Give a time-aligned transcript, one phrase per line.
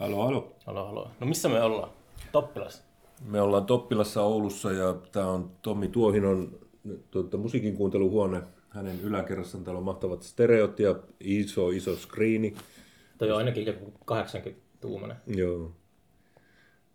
[0.00, 0.56] Halo, halo.
[0.66, 1.10] Halo, halo.
[1.20, 1.90] No missä me ollaan?
[2.32, 2.82] Toppilassa.
[3.24, 6.58] Me ollaan Toppilassa Oulussa ja tämä on Tommi Tuohinon
[7.10, 8.42] tuota, musiikin kuunteluhuone.
[8.68, 12.54] Hänen yläkerrassaan täällä on mahtavat stereot ja iso, iso screeni.
[13.18, 15.16] Toi on ainakin joku 80 tuumainen.
[15.26, 15.72] Joo.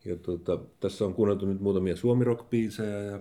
[0.05, 2.53] Ja tuota, tässä on kuunneltu nyt muutamia suomirock
[3.11, 3.19] ja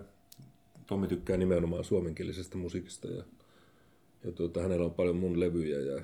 [0.86, 3.22] Tommi tykkää nimenomaan suomenkielisestä musiikista ja,
[4.24, 6.02] ja tuota, hänellä on paljon mun levyjä ja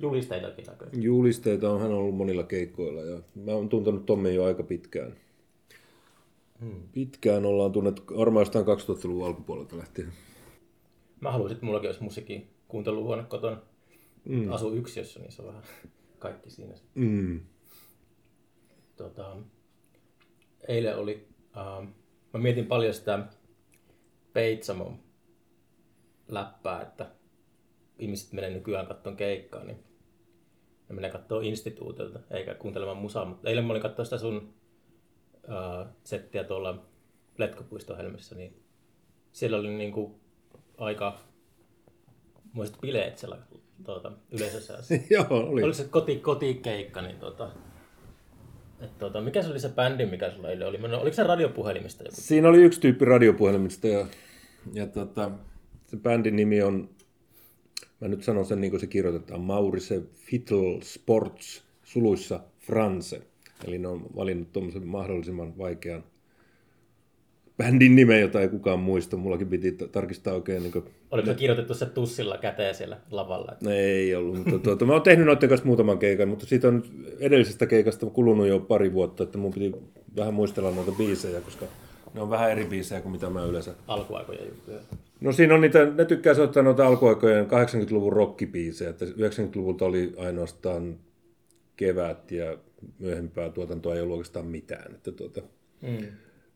[0.00, 1.02] Julisteitakin näköjään.
[1.02, 5.16] Julisteita on hän ollut monilla keikkoilla ja mä oon tuntenut Tommin jo aika pitkään.
[6.60, 6.82] Hmm.
[6.92, 10.12] Pitkään ollaan tunnettu, varmaan jostain 2000-luvun alkupuolelta lähtien.
[11.20, 13.62] Mä haluaisin, että mullakin olisi musiikki kuunteluhuone kotona.
[14.24, 14.52] Mm.
[14.52, 15.62] Asu yksiössä, niin se on vähän
[16.18, 16.74] kaikki siinä.
[16.94, 17.40] Mm.
[18.96, 19.36] Tota,
[20.68, 21.86] eilen oli, uh,
[22.34, 23.26] mä mietin paljon sitä
[24.32, 24.98] Peitsamon
[26.28, 27.10] läppää, että
[27.98, 29.89] ihmiset menee nykyään kattoon keikkaa, niin
[30.90, 33.24] ne menee katsoa instituutilta, eikä kuuntelemaan musaa.
[33.24, 34.54] Mutta eilen mä olin katsoa sitä sun
[35.48, 36.82] uh, settiä tuolla
[37.38, 38.62] Letkopuiston helmissä, niin
[39.32, 40.20] siellä oli niinku
[40.78, 41.18] aika
[42.52, 43.38] muistat bileet siellä
[43.84, 44.78] tuota, yleisössä.
[45.10, 45.62] Joo, oli.
[45.62, 47.50] Oliko se koti, kotikeikka, niin tuota,
[48.80, 50.78] et, tuota, mikä se oli se bändi, mikä sulla eilen oli?
[50.78, 52.16] Oliko se radiopuhelimista joku?
[52.18, 54.06] Siinä oli yksi tyyppi radiopuhelimista ja,
[54.72, 55.30] ja tuota,
[55.86, 56.88] se bändin nimi on
[58.00, 63.22] mä nyt sanon sen niin kuin se kirjoitetaan, Maurise Fiddle Sports suluissa France.
[63.66, 66.04] Eli ne on valinnut tuommoisen mahdollisimman vaikean
[67.56, 69.16] bändin nimen, jota ei kukaan muista.
[69.16, 70.62] Mullakin piti tarkistaa oikein.
[70.62, 70.84] Niin kuin...
[71.10, 73.52] Oliko se kirjoitettu se tussilla käteen siellä lavalla?
[73.52, 73.74] Että...
[73.74, 76.82] ei ollut, mutta tuota, mä oon tehnyt noiden kanssa muutaman keikan, mutta siitä on
[77.18, 79.72] edellisestä keikasta kulunut jo pari vuotta, että mun piti
[80.16, 81.66] vähän muistella noita biisejä, koska
[82.14, 83.74] ne on vähän eri biisejä kuin mitä mä yleensä...
[83.88, 84.78] Alkuaikoja juttuja.
[85.20, 90.98] No siinä on niitä, ne tykkää soittaa noita alkuaikojen 80-luvun rockibiisejä, että 90-luvulta oli ainoastaan
[91.76, 92.58] kevät ja
[92.98, 94.94] myöhempää tuotantoa ei ollut oikeastaan mitään.
[94.94, 95.40] Että tuota,
[95.80, 96.06] mm.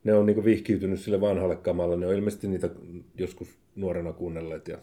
[0.05, 2.71] Ne on niin vihkiytynyt sille vanhalle kamalle, ne on ilmeisesti niitä
[3.19, 4.78] joskus nuorena kuunnelleet ja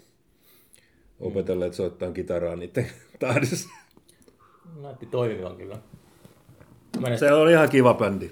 [1.20, 2.88] opetelleet soittaa kitaraa niiden
[3.20, 3.70] tahdissa.
[4.82, 5.78] Näytti toimivan kyllä.
[7.00, 8.32] Mä Se oli ihan kiva bändi.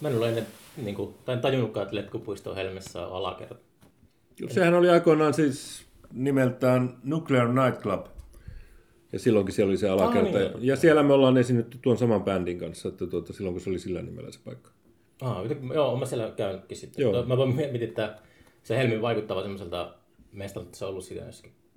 [0.00, 0.46] Mä en ole ennen,
[0.76, 3.71] niin kuin, tai en tajunnutkaan, että Letkupuiston helmessä on alakerta.
[4.48, 8.06] Sehän oli aikoinaan siis nimeltään Nuclear Nightclub.
[9.12, 10.38] Ja silloinkin siellä oli se alakerta.
[10.38, 10.66] Ah, niin.
[10.66, 13.78] Ja siellä me ollaan esiinnytty tuon saman bändin kanssa, että tuota, silloin kun se oli
[13.78, 14.70] sillä nimellä se paikka.
[15.20, 15.36] Ah,
[15.74, 17.02] joo, mä siellä käynytkin sitten.
[17.02, 17.24] Joo.
[17.26, 18.18] Mä voin miettiä, että
[18.62, 19.94] se Helmi vaikuttava semmoiselta
[20.32, 21.24] mestalta, että se on ollut siitä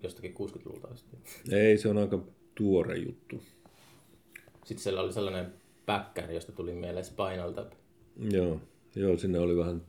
[0.03, 1.17] jostakin 60-luvulta asti.
[1.51, 2.19] Ei, se on aika
[2.55, 3.43] tuore juttu.
[4.65, 5.53] Sitten siellä oli sellainen
[5.85, 7.71] päkkäri, josta tuli mieleen Spinal Tap.
[8.31, 8.61] Joo,
[8.95, 9.81] joo, sinne oli vähän...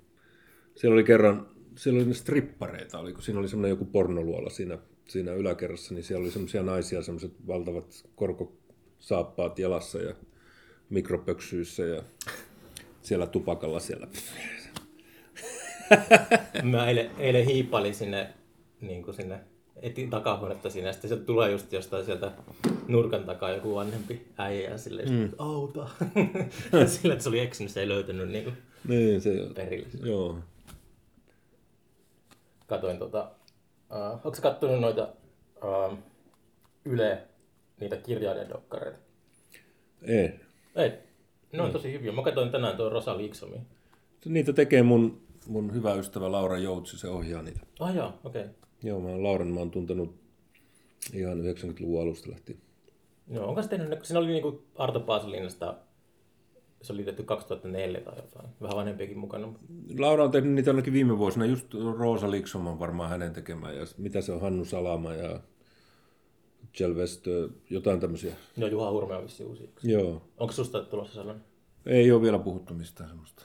[0.74, 4.78] Siellä oli kerran siellä oli ne strippareita, oli, kun siinä oli semmoinen joku pornoluola siinä,
[5.08, 10.14] siinä yläkerrassa, niin siellä oli semmoisia naisia, semmoiset valtavat korkosaappaat jalassa ja
[10.90, 12.02] mikropöksyissä ja
[13.02, 14.08] siellä tupakalla siellä.
[16.62, 18.28] Mä eilen, eilen hiippailin sinne,
[18.80, 19.40] niin kuin sinne
[19.82, 22.32] etin takahuonetta siinä, ja sitten se tulee just jostain sieltä
[22.88, 25.30] nurkan takaa joku vanhempi äijä, ja silleen, mm.
[25.38, 25.88] auta.
[26.86, 28.56] sillä, että se oli eksynyt, se ei löytänyt niin kuin
[28.88, 29.88] niin, se, perille.
[30.02, 30.38] Joo
[32.66, 33.30] katoin tota,
[33.90, 35.08] uh, onko kattonut noita
[35.64, 35.98] uh,
[36.84, 37.22] Yle,
[37.80, 38.98] niitä kirjailijadokkareita?
[40.02, 40.40] Ei.
[40.76, 40.92] Ei.
[41.52, 42.12] Ne on tosi hyviä.
[42.12, 43.56] Mä katsoin tänään tuon Rosa Liiksomi.
[44.24, 47.60] Niitä tekee mun, mun hyvä ystävä Laura Joutsi, se ohjaa niitä.
[47.80, 48.42] Ah joo, okei.
[48.42, 48.54] Okay.
[48.82, 50.14] Joo, mä Lauran mä oon tuntenut
[51.12, 52.58] ihan 90-luvun alusta lähtien.
[53.28, 55.74] Joo, onko se tehnyt, siinä oli niinku Arto Paasilinasta
[56.86, 58.48] se oli tehty 2004 tai jotain.
[58.62, 59.52] Vähän vanhempiakin mukana.
[59.98, 61.46] Laura on tehnyt niitä ainakin viime vuosina.
[61.46, 63.76] Just Roosa Liksom on varmaan hänen tekemään.
[63.76, 65.40] Ja mitä se on, Hannu Salama ja
[66.80, 68.34] Jelvestö, jotain tämmöisiä.
[68.56, 69.70] Joo, Juha Hurme on vissi uusi.
[69.82, 70.22] Joo.
[70.38, 71.44] Onko susta tulossa sellainen?
[71.86, 73.42] Ei ole vielä puhuttu mistään semmoista.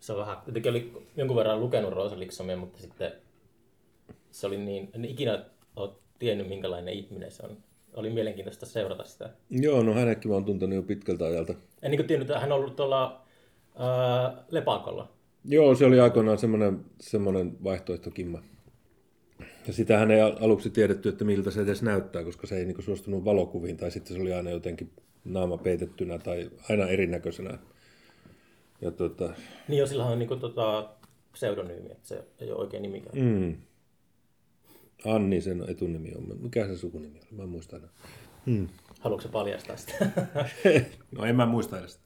[0.00, 3.12] Se on vähän, jotenkin oli jonkun verran lukenut Roosa Liksomia, mutta sitten
[4.30, 5.44] se oli niin, en ikinä
[5.76, 7.56] ole tiennyt minkälainen ihminen se on
[7.94, 9.30] oli mielenkiintoista seurata sitä.
[9.50, 11.54] Joo, no hänetkin mä oon tuntenut jo pitkältä ajalta.
[11.82, 13.26] En niin tiennyt, että hän on ollut tuolla
[13.78, 15.12] ää, Lepakolla.
[15.44, 18.42] Joo, se oli aikoinaan semmoinen, semmoinen vaihtoehtokimma.
[19.66, 23.24] Ja sitähän ei aluksi tiedetty, että miltä se edes näyttää, koska se ei niin suostunut
[23.24, 24.90] valokuviin, tai sitten se oli aina jotenkin
[25.24, 27.58] naama peitettynä tai aina erinäköisenä.
[28.80, 29.32] Ja tota...
[29.68, 30.90] Niin jo, sillä on niin kuin, tota,
[31.32, 33.18] pseudonyymi, että se ei ole oikein nimikään.
[33.18, 33.56] Mm.
[35.06, 36.38] Anni sen etunimi on.
[36.40, 37.36] Mikä se sukunimi on?
[37.36, 37.88] Mä en muista enää.
[38.46, 38.68] Hmm.
[39.00, 40.10] Haluatko paljastaa sitä?
[41.16, 41.98] no en mä muista edes.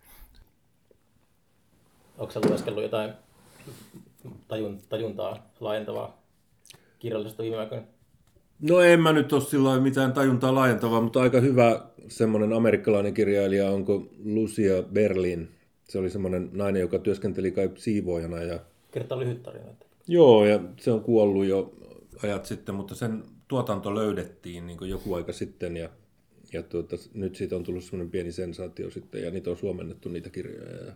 [2.18, 3.12] Onko sä lueskellut jotain
[4.48, 6.22] tajun, tajuntaa laajentavaa
[6.98, 7.84] kirjallisuutta viime aikoina?
[8.60, 13.70] No en mä nyt ole sillä mitään tajuntaa laajentavaa, mutta aika hyvä semmoinen amerikkalainen kirjailija,
[13.70, 15.48] onko Lucia Berlin.
[15.88, 18.42] Se oli semmoinen nainen, joka työskenteli kai siivoojana.
[18.42, 18.60] Ja...
[18.90, 19.64] Kertaa lyhyt tarina.
[20.08, 21.72] Joo, ja se on kuollut jo
[22.22, 25.90] ajat sitten, mutta sen tuotanto löydettiin niin joku aika sitten ja,
[26.52, 30.30] ja tuota, nyt siitä on tullut semmoinen pieni sensaatio sitten ja niitä on suomennettu niitä
[30.30, 30.84] kirjoja.
[30.86, 30.92] Ja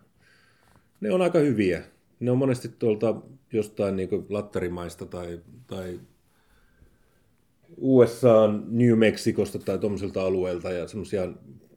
[1.00, 1.82] ne on aika hyviä.
[2.20, 3.23] Ne on monesti tuolta
[3.53, 6.00] jostain niin lattarimaista tai, tai
[7.76, 11.32] USA, New Mexicosta tai tuommoisilta alueilta ja semmoisia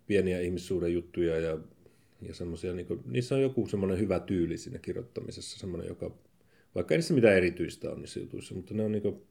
[0.08, 1.58] pieniä ihmissuuden juttuja ja,
[2.22, 6.12] ja semmoisia, niin kuin, niissä on joku semmoinen hyvä tyyli siinä kirjoittamisessa, semmoinen, joka,
[6.76, 9.28] vaikka ei niissä mitään erityistä on niissä jutuissa, mutta ne on, niin kuin,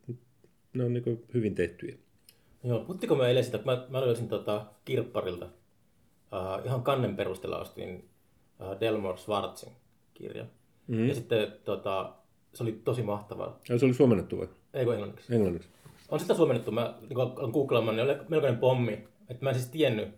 [0.75, 1.97] ne on niin kuin hyvin tehtyjä.
[2.65, 8.09] Joo, puhuttiko me eilen sitä, mä, mä löysin tota kirpparilta, uh, ihan kannen perusteella ostin
[8.61, 9.73] uh, Delmore Schwarzin
[10.15, 10.47] kirja.
[10.87, 11.09] Mm-hmm.
[11.09, 12.15] Ja sitten tota,
[12.55, 13.61] se oli tosi mahtavaa.
[13.69, 14.49] Ja se oli suomennettu vai?
[14.75, 15.35] Eikö englanniksi?
[15.35, 15.69] Englanniksi.
[16.09, 16.71] On sitä suomennettu.
[16.71, 19.09] Mä niin olen googlaamaan, niin oli melkoinen pommi.
[19.29, 20.09] Että mä en siis tiennyt,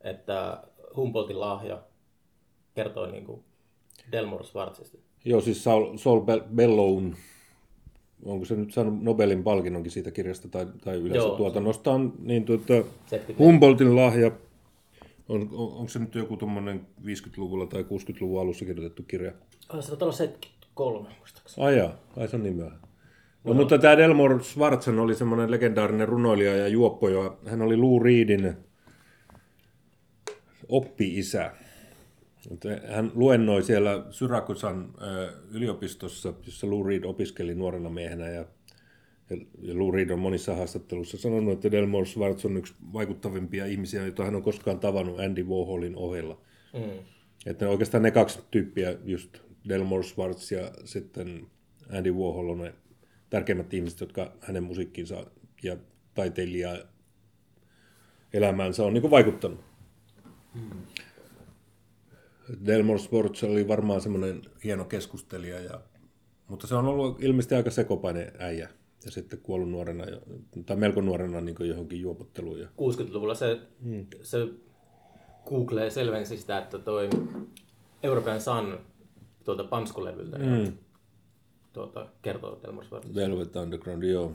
[0.00, 0.62] että
[0.96, 1.82] Humboldtin lahja
[2.74, 3.44] kertoo niin kuin
[4.12, 4.98] Delmore Schwarzista.
[5.24, 6.20] Joo, siis Saul, Saul
[6.54, 7.14] Bellown,
[8.24, 12.74] onko se nyt saanut Nobelin palkinnonkin siitä kirjasta tai, tai yleensä Joo, tuotannostaan, niin tuota,
[13.38, 14.30] Humboldtin lahja,
[15.28, 19.32] on, on, onko se nyt joku tuommoinen 50-luvulla tai 60-luvun alussa kirjoitettu kirja?
[19.68, 21.66] Ah, se on olla 73, muistaakseni.
[21.66, 22.80] Ai jaa, ai se on niin myöhään.
[23.44, 28.00] No, mutta tämä Delmore Schwartzen oli semmoinen legendaarinen runoilija ja juoppo, ja hän oli Lou
[28.00, 28.56] Reedin
[30.68, 31.52] oppi-isä.
[32.88, 34.94] Hän luennoi siellä Syrakusan
[35.50, 38.44] yliopistossa, jossa Lou Reed opiskeli nuorena miehenä ja,
[39.60, 44.24] ja Lou Reed on monissa haastatteluissa sanonut, että Delmore Schwartz on yksi vaikuttavimpia ihmisiä, joita
[44.24, 46.40] hän on koskaan tavannut Andy Warholin ohella.
[46.74, 47.04] Mm.
[47.46, 51.46] Että oikeastaan ne kaksi tyyppiä, just Delmore Schwartz ja sitten
[51.90, 52.74] Andy Warhol on ne
[53.30, 55.26] tärkeimmät ihmiset, jotka hänen musiikkinsa
[55.62, 55.76] ja
[56.14, 56.78] taiteilija
[58.32, 59.60] elämäänsä on niin vaikuttanut.
[60.54, 60.82] Hmm.
[62.66, 65.80] Delmore Sports oli varmaan semmoinen hieno keskustelija, ja,
[66.48, 68.68] mutta se on ollut ilmeisesti aika sekopainen äijä.
[69.04, 70.04] Ja sitten kuollut nuorena,
[70.66, 72.60] tai melko nuorena niin johonkin juopotteluun.
[72.60, 72.66] Ja...
[72.66, 74.06] 60-luvulla se, hmm.
[74.22, 74.48] se
[75.48, 77.08] Google selvensi sitä, että toi
[78.02, 78.78] European Sun
[79.44, 80.72] tuolta Panskulevyltä, hmm
[81.78, 84.32] tuota, kertoo Delmore Velvet Underground, joo.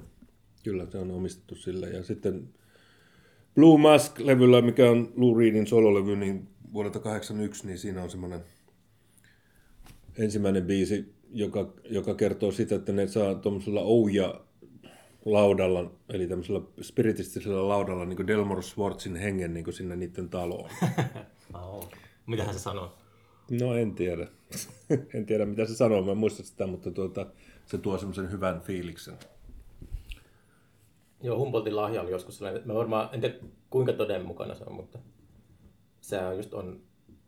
[0.63, 1.87] Kyllä, se on omistettu sillä.
[1.87, 2.49] Ja sitten
[3.55, 8.43] Blue Mask-levyllä, mikä on Lou Reedin sololevy, niin vuodelta 81, niin siinä on semmoinen
[10.17, 14.41] ensimmäinen biisi, joka, joka kertoo sitä, että ne saa tuommoisella ouja
[15.25, 20.69] laudalla, eli tämmöisellä spiritistisellä laudalla niin Delmore Swartzin hengen niin sinne niiden taloon.
[21.53, 21.89] oh.
[22.25, 22.93] Mitä se sanoo?
[23.51, 24.27] No en tiedä.
[25.13, 27.25] en tiedä mitä se sanoo, mä en muista sitä, mutta tuota,
[27.65, 29.17] se tuo semmoisen hyvän fiiliksen.
[31.23, 33.35] Joo, Humboldtin lahja oli joskus sellainen, mä varmaan, en tiedä
[33.69, 34.99] kuinka todenmukana se on, mutta
[36.03, 36.81] se on just on,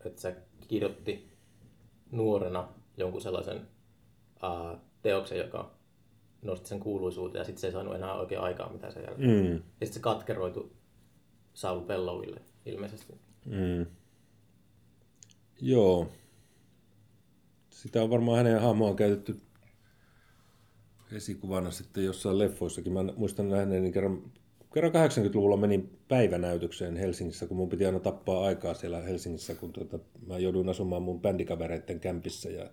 [0.04, 0.36] että se
[0.68, 1.28] kirjoitti
[2.10, 5.74] nuorena jonkun sellaisen uh, teoksen, joka
[6.42, 9.30] nosti sen kuuluisuuteen ja sitten se ei saanut enää oikein aikaa mitä sen jälkeen.
[9.30, 9.52] Mm.
[9.52, 10.76] Ja sitten se katkeroitu
[11.54, 13.20] Saul Bellowille ilmeisesti.
[13.44, 13.86] Mm.
[15.60, 16.08] Joo.
[17.70, 19.40] Sitä on varmaan hänen hahmoaan käytetty
[21.12, 22.92] esikuvana sitten jossain leffoissakin.
[22.92, 24.22] Mä muistan nähneeni kerran,
[24.76, 29.98] kerran 80-luvulla menin päivänäytökseen Helsingissä, kun mun piti aina tappaa aikaa siellä Helsingissä, kun tuota,
[30.26, 32.70] mä jouduin asumaan mun bändikavereiden kämpissä ja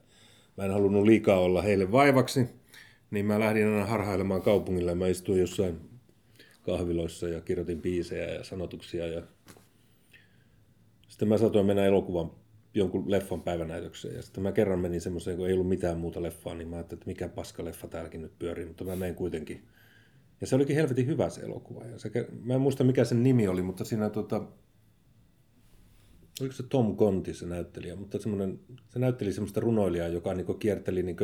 [0.58, 2.50] mä en halunnut liikaa olla heille vaivaksi,
[3.12, 4.96] niin mä lähdin aina harhailemaan kaupungille.
[4.96, 5.82] Mä istuin jossain
[6.62, 9.24] kahviloissa ja kirjoitin biisejä ja sanotuksia ja
[11.08, 12.32] sitten mä saatoin mennä elokuvan
[12.74, 14.16] jonkun leffan päivänäytökseen.
[14.16, 17.00] Ja sitten mä kerran menin semmoiseen, kun ei ollut mitään muuta leffaa, niin mä ajattelin,
[17.00, 19.64] että mikä paska leffa täälläkin nyt pyörii, mutta mä menen kuitenkin.
[20.44, 21.86] Ja se olikin helvetin hyvä se elokuva.
[21.86, 22.12] Ja se,
[22.44, 24.48] mä en muista mikä sen nimi oli, mutta siinä tota,
[26.42, 28.60] oliko se Tom Conti se näyttelijä, mutta semmoinen,
[28.90, 31.18] se näytteli semmoista runoilijaa, joka niin kierteli niin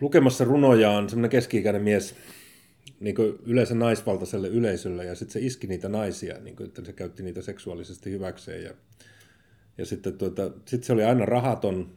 [0.00, 2.14] lukemassa runojaan, semmoinen keski-ikäinen mies,
[3.00, 3.14] niin
[3.46, 5.04] yleensä naisvaltaiselle yleisölle.
[5.04, 8.64] Ja sitten se iski niitä naisia, niin kuin, että se käytti niitä seksuaalisesti hyväkseen.
[8.64, 8.70] Ja,
[9.78, 11.96] ja sitten tuota, sit se oli aina rahaton,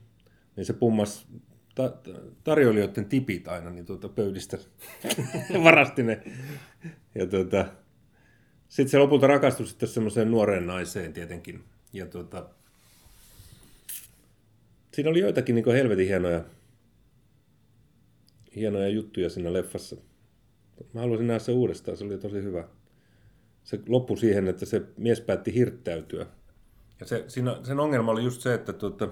[0.56, 1.28] niin se pummas
[1.76, 1.94] ta-
[2.44, 4.58] tarjoilijoiden tipit aina niin tuota pöydistä,
[5.64, 6.24] varasti ne.
[7.16, 7.66] Ja tuota,
[8.70, 11.64] sitten se lopulta rakastui sitten semmoiseen nuoreen naiseen tietenkin.
[11.94, 12.50] Ja tuota,
[14.94, 16.44] siinä oli joitakin niin helvetin hienoja,
[18.56, 19.96] hienoja juttuja siinä leffassa.
[20.94, 22.68] Mä haluaisin nähdä se uudestaan, se oli tosi hyvä.
[23.64, 26.26] Se loppui siihen, että se mies päätti hirttäytyä.
[27.00, 29.10] Ja se, siinä, sen ongelma oli just se, että tuota,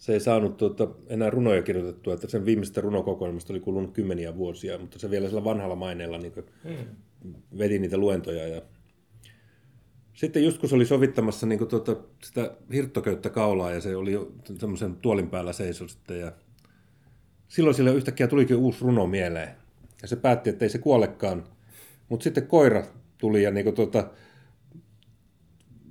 [0.00, 4.78] se ei saanut tuota, enää runoja kirjoitettua, että sen viimeistä runokokoelmasta oli kulunut kymmeniä vuosia,
[4.78, 6.32] mutta se vielä sillä vanhalla maineella niin
[6.64, 7.34] hmm.
[7.58, 8.48] veti niitä luentoja.
[8.48, 8.62] Ja...
[10.12, 14.28] Sitten just kun se oli sovittamassa niin tuota, sitä hirttoköyttä kaulaa ja se oli
[14.58, 16.32] semmoisen tuolin päällä seiso sitten ja
[17.48, 19.48] silloin sille yhtäkkiä tulikin uusi runo mieleen.
[20.02, 21.44] Ja se päätti, että ei se kuolekaan.
[22.08, 22.86] Mutta sitten koira
[23.18, 24.10] tuli ja niin tuota,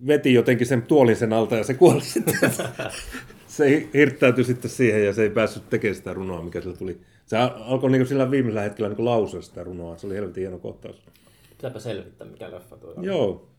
[0.08, 2.36] veti jotenkin sen tuolin sen alta ja se kuoli sitten.
[3.60, 7.02] se hirttäytyi sitten siihen ja se ei päässyt tekemään sitä runoa, mikä sillä tuli.
[7.26, 9.98] Se alkoi niin sillä viimeisellä hetkellä niin lausua sitä runoa.
[9.98, 11.02] Se oli helvetin hieno kohtaus.
[11.50, 13.04] Pitääpä selvittää, mikä leffa tuo on.
[13.04, 13.50] Joo.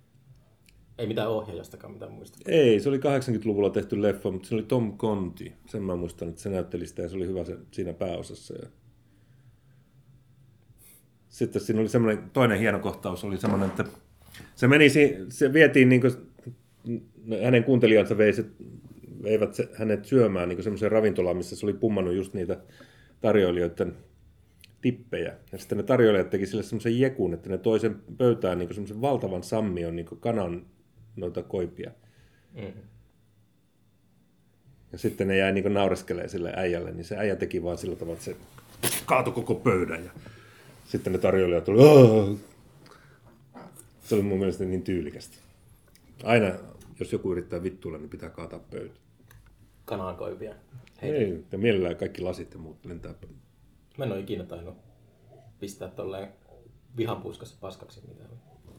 [0.99, 2.39] Ei mitään ohjaajastakaan, mitään muista.
[2.47, 5.53] Ei, se oli 80-luvulla tehty leffa, mutta se oli Tom Conti.
[5.67, 8.55] Sen mä muistan, että se näytteli sitä ja se oli hyvä se, siinä pääosassa.
[8.55, 8.69] Ja...
[11.29, 13.85] Sitten siinä oli semmoinen, toinen hieno kohtaus oli semmoinen, että
[14.55, 14.89] se meni,
[15.29, 16.13] se vietiin niin kuin,
[17.43, 18.45] hänen kuuntelijansa vei se
[19.23, 22.61] veivät hänet syömään niin semmoiseen ravintolaan, missä se oli pummannut just niitä
[23.21, 23.97] tarjoilijoiden
[24.81, 25.35] tippejä.
[25.53, 29.01] Ja sitten ne tarjoilijat teki sille semmoisen jekun, että ne toi sen pöytään niin semmoisen
[29.01, 30.67] valtavan sammion niin kanan
[31.17, 31.91] noita koipia.
[32.55, 32.73] Mm.
[34.93, 38.13] Ja sitten ne jäi niin naureskelee sille äijälle, niin se äijä teki vaan sillä tavalla,
[38.13, 38.37] että se
[39.07, 40.05] kaatui koko pöydän.
[40.05, 40.11] Ja
[40.85, 42.39] sitten ne tarjoilijat tuli, Aah!
[44.05, 45.37] se oli mun mielestä niin tyylikästä.
[46.25, 46.55] Aina,
[47.01, 49.01] jos joku yrittää vittuilla, niin pitää kaataa pöytä
[49.91, 50.55] kanankoivia.
[51.03, 53.15] Ei, ja mielellään kaikki lasit ja muut lentää.
[53.99, 54.77] Mä en ole ikinä tainnut
[55.61, 56.29] pistää tolleen
[56.97, 58.31] vihanpuiskassa paskaksi mitään.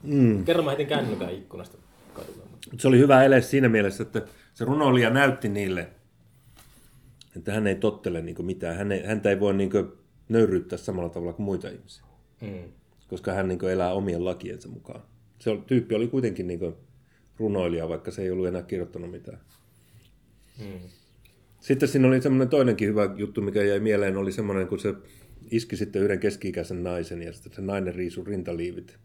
[0.03, 0.46] Mm.
[0.46, 1.77] Kerran mä heitin kännykän ikkunasta
[2.13, 2.44] kadulla.
[2.77, 4.22] Se oli hyvä ele siinä mielessä, että
[4.53, 5.89] se runoilija näytti niille,
[7.38, 8.75] että hän ei tottele niin mitään.
[8.77, 9.72] Hän ei, häntä ei voi niin
[10.30, 12.06] nöyryyttää samalla tavalla kuin muita ihmisiä.
[12.41, 12.63] Mm.
[13.08, 15.01] Koska hän niin elää omien lakiensa mukaan.
[15.39, 16.75] Se tyyppi oli kuitenkin niin
[17.38, 19.39] runoilija, vaikka se ei ollut enää kirjoittanut mitään.
[20.60, 20.80] Mm.
[21.62, 24.96] Sitten siinä oli semmoinen toinenkin hyvä juttu, mikä jäi mieleen, oli semmoinen, kun se
[25.51, 28.98] iski sitten yhden keski-ikäisen naisen ja sitten se nainen riisui rintaliivit.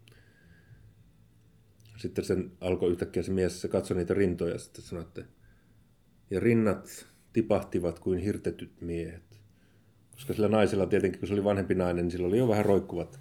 [1.97, 5.23] Sitten sen alkoi yhtäkkiä se mies, se katsoi niitä rintoja ja sitten sanoi, että
[6.31, 9.41] ja rinnat tipahtivat kuin hirtetyt miehet.
[10.11, 13.19] Koska sillä naisella tietenkin, kun se oli vanhempi nainen, niin sillä oli jo vähän roikkuvat.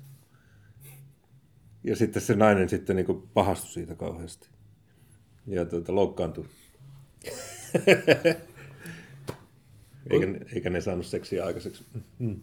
[1.84, 4.48] Ja sitten se nainen sitten niin pahastui siitä kauheasti.
[5.46, 6.46] Ja tuota, loukkaantui.
[10.10, 11.84] eikä, eikä ne saanut seksiä aikaiseksi.
[12.18, 12.40] Mm.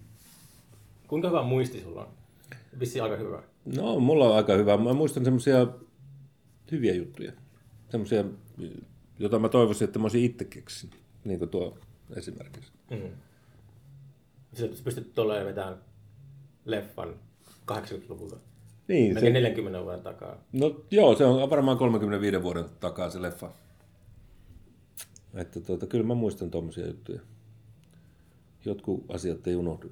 [1.08, 2.08] Kuinka hyvä muisti sulla on?
[2.79, 3.43] Vissi aika hyvä.
[3.65, 4.77] No, mulla on aika hyvä.
[4.77, 5.67] Mä muistan semmoisia
[6.72, 7.32] hyviä juttuja.
[7.89, 8.25] Semmoisia,
[9.20, 10.89] joita mä toivoisin, että mä olisin itse keksin.
[11.25, 11.77] Niin kuin tuo
[12.15, 12.72] esimerkiksi.
[12.91, 13.10] Mm.
[14.53, 15.77] Sä pystyt tolleen vetämään
[16.65, 17.15] leffan
[17.72, 18.36] 80-luvulta.
[18.88, 19.29] Niin, se...
[19.29, 20.38] 40 vuoden takaa.
[20.53, 23.51] No joo, se on varmaan 35 vuoden takaa se leffa.
[25.34, 27.22] Että tuota, kyllä mä muistan tuommoisia juttuja.
[28.65, 29.91] Jotkut asiat ei unohdu.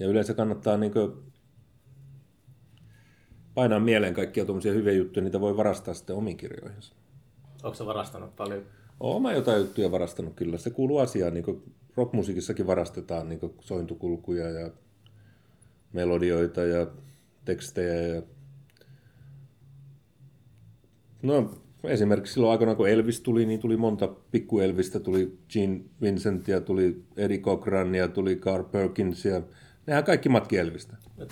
[0.00, 0.92] Ja yleensä kannattaa niin
[3.54, 6.94] painaa mieleen kaikkia tuommoisia hyviä juttuja, niitä voi varastaa sitten omiin kirjoihinsa.
[7.62, 8.62] Onko se varastanut paljon?
[9.22, 10.58] Mä jotain juttuja varastanut kyllä.
[10.58, 14.70] Se kuuluu asiaan, niin kuin rockmusiikissakin varastetaan niin sointukulkuja ja
[15.92, 16.86] melodioita ja
[17.44, 17.94] tekstejä.
[17.94, 18.22] Ja...
[21.22, 25.00] No, Esimerkiksi silloin aikana, kun Elvis tuli, niin tuli monta pikku Elvistä.
[25.00, 29.42] Tuli Gene Vincentia, tuli Eddie Cochran ja tuli Carl Perkins ja
[29.86, 30.96] nehän kaikki matki Elvistä.
[31.16, 31.26] No,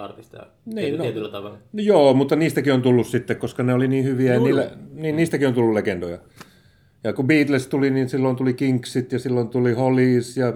[0.00, 1.58] artisteja niin, no, tietyllä tavalla.
[1.72, 5.16] No, joo, mutta niistäkin on tullut sitten, koska ne oli niin hyviä, ja niillä, niin
[5.16, 6.18] niistäkin on tullut legendoja.
[7.04, 10.52] Ja kun Beatles tuli, niin silloin tuli Kingsit ja silloin tuli Hollies ja...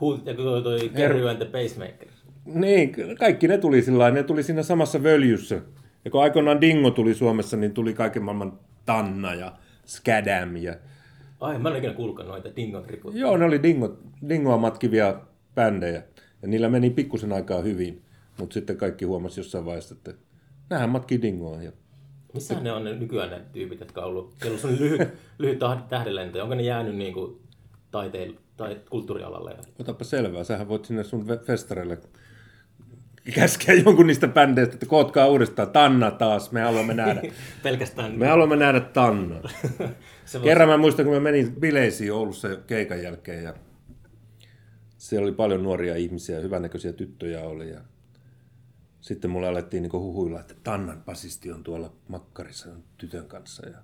[0.00, 2.08] Who, ja toi Gary and the Pacemaker.
[2.44, 5.60] Niin, kaikki ne tuli sillä ne tuli siinä samassa völjyssä.
[6.06, 9.52] Ja kun aikoinaan Dingo tuli Suomessa, niin tuli kaiken maailman Tanna ja
[9.84, 10.56] Skadam.
[10.56, 10.76] Ja...
[11.40, 13.14] Ai, mä en ikinä kuullutkaan noita Dingon riput.
[13.14, 13.98] Joo, ne oli Dingo,
[14.28, 15.20] Dingoa matkivia
[15.54, 16.02] bändejä.
[16.42, 18.02] Ja niillä meni pikkusen aikaa hyvin.
[18.38, 20.14] Mutta sitten kaikki huomasi jossain vaiheessa, että
[20.70, 21.62] nämähän matkii Dingoa.
[21.62, 21.72] Ja...
[22.34, 25.08] Missä ne on ne nykyään ne tyypit, jotka on ollut, siellä on lyhyt,
[25.38, 25.58] lyhyt
[25.88, 26.42] tähdenlento.
[26.42, 27.40] Onko ne jäänyt niin kuin
[27.90, 29.56] taiteen, tai kulttuurialalle?
[29.80, 31.98] Otapa selvää, sähän voit sinne sun festareille
[33.34, 35.70] käskeä jonkun niistä bändeistä, että kootkaa uudestaan.
[35.70, 37.22] Tanna taas, me haluamme nähdä.
[37.62, 38.18] Pelkästään.
[38.18, 39.40] Me haluamme nähdä Tanna.
[40.44, 43.54] Kerran mä muistan, kun mä menin bileisiin Oulussa keikan jälkeen ja
[44.98, 47.80] siellä oli paljon nuoria ihmisiä, hyvännäköisiä tyttöjä oli ja
[49.00, 52.68] sitten mulle alettiin niin huhuilla, että Tannan basisti on tuolla makkarissa
[52.98, 53.78] tytön kanssa ja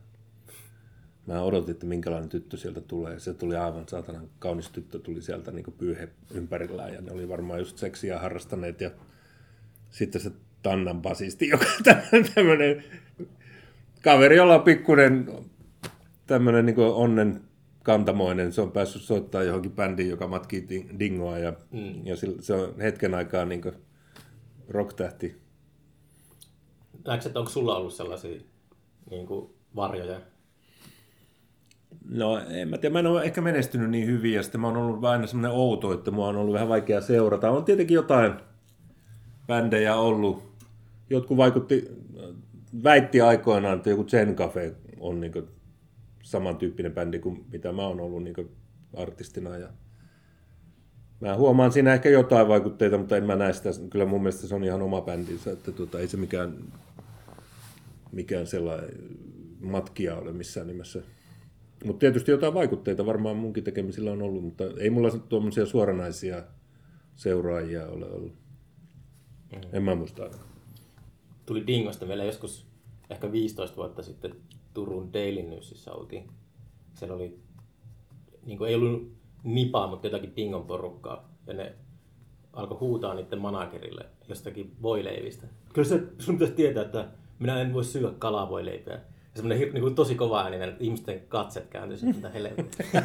[1.26, 3.18] Mä odotin, että minkälainen tyttö sieltä tulee.
[3.18, 7.58] Se tuli aivan saatanan kaunis tyttö, tuli sieltä niin pyyhe ympärillään ja ne oli varmaan
[7.58, 8.90] just seksiä harrastaneet ja
[9.92, 10.30] sitten se
[10.62, 11.66] Tannan basisti, joka
[12.34, 12.84] tämmöinen
[14.02, 15.28] kaveri, jolla on pikkuinen
[16.26, 17.40] tämmöinen niin onnen
[17.82, 18.52] kantamoinen.
[18.52, 20.66] Se on päässyt soittamaan johonkin bändiin, joka matkii
[20.99, 22.06] dingoa ja, mm.
[22.06, 23.62] ja se on hetken aikaa niin
[24.68, 25.37] rock-tähti.
[27.06, 28.40] Näetkö, että onko sulla ollut sellaisia
[29.11, 30.20] niin kuin varjoja?
[32.08, 34.76] No en mä tiedä, mä en ole ehkä menestynyt niin hyvin ja sitten mä oon
[34.76, 37.50] ollut aina semmoinen outo, että mua on ollut vähän vaikea seurata.
[37.50, 38.32] On tietenkin jotain
[39.46, 40.52] bändejä ollut.
[41.11, 41.88] Jotkut vaikutti,
[42.84, 45.32] väitti aikoinaan, että joku Zen Cafe on niin
[46.22, 48.50] samantyyppinen bändi kuin mitä mä oon ollut niin
[48.96, 49.56] artistina.
[49.56, 49.68] Ja
[51.20, 53.70] mä huomaan siinä ehkä jotain vaikutteita, mutta en mä näe sitä.
[53.90, 56.54] Kyllä mun mielestä se on ihan oma bändinsä, että tuota, ei se mikään,
[58.12, 58.90] mikään sellainen
[59.61, 61.02] matkia ole missään nimessä.
[61.84, 66.42] Mutta tietysti jotain vaikutteita varmaan munkin tekemisillä on ollut, mutta ei mulla tuommoisia suoranaisia
[67.16, 68.41] seuraajia ole ollut.
[69.52, 69.61] Mm.
[69.73, 70.37] En mä muista aina.
[71.47, 72.66] Tuli Dingosta vielä joskus
[73.11, 74.35] ehkä 15 vuotta sitten
[74.75, 76.28] Turun Daily Newsissä oltiin.
[76.94, 77.38] Siellä oli,
[78.47, 79.12] niin kuin ei ollut
[79.44, 81.28] nipaa, mutta jotakin Dingon porukkaa.
[81.47, 81.75] Ja ne
[82.52, 85.47] alkoi huutaa niiden managerille jostakin voileivistä.
[85.73, 88.94] Kyllä se, sun pitäisi tietää, että minä en voi syödä kalavoileipää.
[88.94, 89.00] Ja
[89.35, 92.87] semmoinen niin kuin tosi kova ääninen, että ihmisten katset kääntyisivät, mitä helvettiä.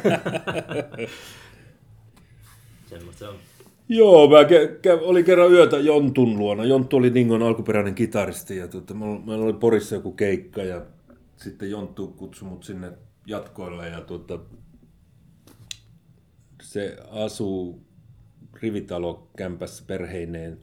[2.86, 3.36] Semmoista se on.
[3.88, 6.64] Joo, mä ke- ke- olin kerran yötä Jontun luona.
[6.64, 10.86] Jonttu oli Dingon alkuperäinen kitaristi ja tuota, meillä oli Porissa joku keikka ja
[11.36, 12.92] sitten Jonttu kutsui mut sinne
[13.26, 14.38] jatkoille ja tuota,
[16.62, 17.82] se asuu
[18.54, 20.58] rivitalokämpässä perheineen.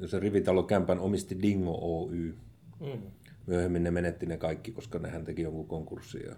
[0.00, 2.34] Ja se rivitalokämpän omisti Dingo Oy.
[2.80, 3.02] Mm.
[3.46, 6.30] Myöhemmin ne menetti ne kaikki, koska nehän teki jonkun konkurssin.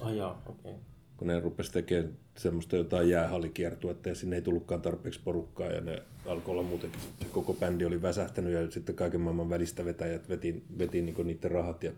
[0.00, 0.72] Ah, okei.
[0.72, 0.74] Okay
[1.18, 6.02] kun ne rupesi tekemään semmoista jotain jäähallikiertuetta ja sinne ei tullutkaan tarpeeksi porukkaa ja ne
[6.26, 10.64] alkoi olla muutenkin, se koko bändi oli väsähtänyt ja sitten kaiken maailman välistä vetäjät veti,
[10.78, 11.92] veti niin niiden rahat ja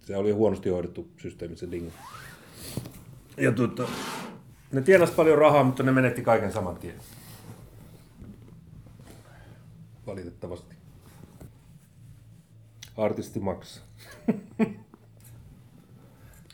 [0.00, 1.92] se oli huonosti hoidettu systeemi se dingo.
[3.36, 3.88] Ja tuota,
[4.72, 6.96] ne tienas paljon rahaa, mutta ne menetti kaiken saman tien.
[10.06, 10.74] Valitettavasti.
[12.96, 13.84] Artisti maksaa.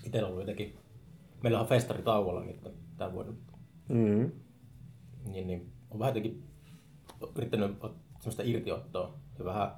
[0.04, 0.79] Itsellä on ollut jotenkin
[1.42, 3.38] meillä on festari tauolla nyt tämän vuoden.
[3.88, 4.30] Mm.
[5.24, 6.44] Niin, niin on vähän jotenkin
[7.36, 7.76] yrittänyt
[8.18, 9.70] sellaista irtiottoa ja vähän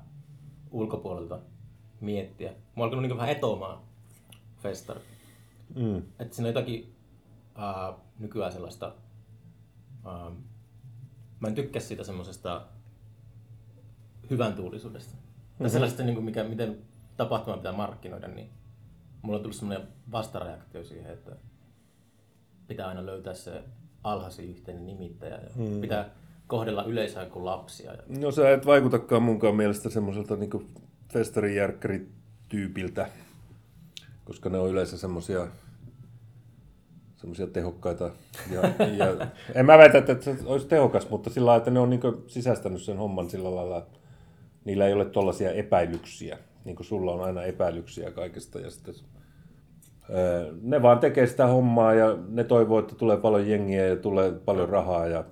[0.71, 1.39] ulkopuolelta
[2.01, 2.51] miettiä.
[2.51, 3.83] Mä oon alkanut niin vähän etomaan
[4.63, 5.01] festari.
[5.75, 5.97] Mm.
[6.19, 6.97] Että siinä on jotakin
[7.59, 8.95] äh, nykyään sellaista,
[10.07, 10.33] äh,
[11.41, 12.67] mä en tykkää siitä semmoisesta
[14.31, 15.15] hyvän tuulisuudesta.
[15.15, 15.59] Mm-hmm.
[15.59, 16.79] Tai sellaista, niin kuin mikä, miten
[17.17, 18.51] tapahtuma pitää markkinoida, niin
[19.23, 21.37] mulla on tullut semmoinen vastareaktio siihen, että
[22.73, 23.63] pitää aina löytää se
[24.05, 25.81] alhaisin yhteinen nimittäjä ja hmm.
[25.81, 26.11] pitää
[26.47, 27.93] kohdella yleisöä kuin lapsia.
[28.09, 30.69] No sä et vaikutakaan munkaan mielestä semmoiselta niin
[31.13, 33.09] festarijärkkärityypiltä,
[34.25, 35.47] koska ne on yleensä semmoisia
[37.17, 38.11] semmoisia tehokkaita.
[38.51, 41.91] Ja, ja, en mä väitä, että se olisi tehokas, mutta sillä lailla, että ne on
[41.91, 43.99] niin sisäistänyt sen homman sillä lailla, että
[44.65, 46.39] niillä ei ole tollaisia epäilyksiä.
[46.65, 48.95] Niin kuin sulla on aina epäilyksiä kaikesta ja sitten
[50.63, 54.69] ne vaan tekee sitä hommaa ja ne toivoo, että tulee paljon jengiä ja tulee paljon
[54.69, 55.25] rahaa ja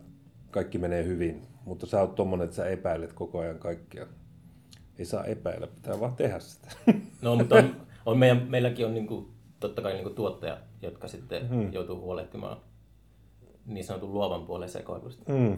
[0.51, 1.43] kaikki menee hyvin.
[1.65, 4.07] Mutta sä oot tommonen, että sä epäilet koko ajan kaikkia.
[4.99, 6.69] Ei saa epäillä, pitää vaan tehdä sitä.
[7.23, 9.29] No, mutta on, on meidän, meilläkin on niinku,
[9.61, 11.73] totta kai niinku tuottajat, jotka sitten hmm.
[11.73, 12.57] joutuu huolehtimaan
[13.67, 15.33] niin sanotun luovan puolen sekoilusta.
[15.33, 15.57] Hmm.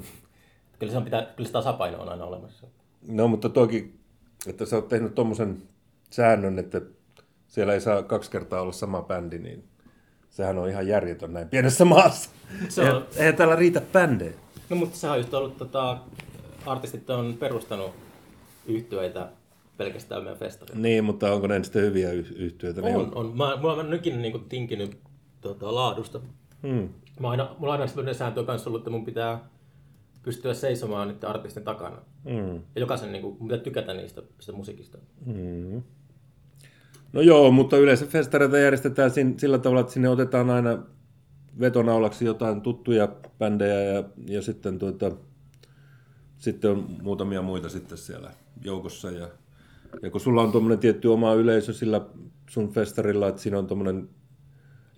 [0.79, 2.66] Kyllä, se on pitää, kyllä se tasapaino on aina olemassa.
[3.09, 3.94] No, mutta toki,
[4.46, 5.62] että sä oot tehnyt tuommoisen
[6.11, 6.81] säännön, että
[7.53, 9.65] siellä ei saa kaksi kertaa olla sama bändi, niin
[10.31, 12.31] sehän on ihan järjetön näin pienessä maassa.
[12.69, 13.07] Se on...
[13.17, 14.33] Eihän täällä riitä bändejä.
[14.71, 15.99] No mutta sehän on just ollut, tota,
[16.67, 17.95] artistit on perustanut
[18.67, 19.29] yhtyeitä
[19.77, 20.83] pelkästään meidän festarilla.
[20.83, 22.81] Niin, mutta onko ne sitten hyviä yhtyeitä?
[22.83, 23.11] On, on.
[23.15, 23.37] on.
[23.37, 24.99] Mä, mulla on nykin niin tinkinyt
[25.41, 26.21] tota, laadusta.
[26.62, 26.88] Hmm.
[27.21, 29.49] Mä aina, mulla on aina sellainen sääntö kanssa ollut, että mun pitää
[30.23, 31.99] pystyä seisomaan niiden artistin takana.
[32.25, 32.55] Hmm.
[32.55, 34.99] Ja jokaisen niin kuin, mun pitää tykätä niistä sitä musiikista.
[35.27, 35.83] Hmm.
[37.12, 40.79] No joo, mutta yleensä festareita järjestetään sillä tavalla, että sinne otetaan aina
[41.61, 45.11] vetonaulaksi jotain tuttuja bändejä ja, ja sitten, tuota,
[46.38, 48.31] sitten on muutamia muita sitten siellä
[48.64, 49.11] joukossa.
[49.11, 49.29] Ja,
[50.03, 52.01] ja kun sulla on tuommoinen tietty oma yleisö sillä
[52.51, 54.09] sun festarilla, että siinä on tuommoinen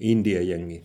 [0.01, 0.85] indie-jengi,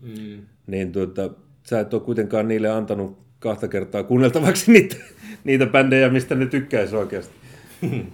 [0.00, 0.46] mm.
[0.66, 1.30] niin tuota,
[1.62, 4.96] sä et ole kuitenkaan niille antanut kahta kertaa kuunneltavaksi niitä,
[5.44, 7.34] niitä bändejä, mistä ne tykkäisi oikeasti.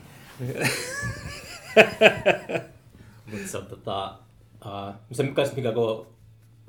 [3.30, 4.18] Mutta se on tota,
[4.66, 6.06] uh, se mikä, mikä kun on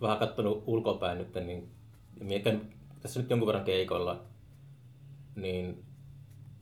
[0.02, 1.70] vähän katsonut ulkopäin nyt, niin
[2.20, 4.24] mietin tässä nyt jonkun verran keikoilla,
[5.36, 5.66] niin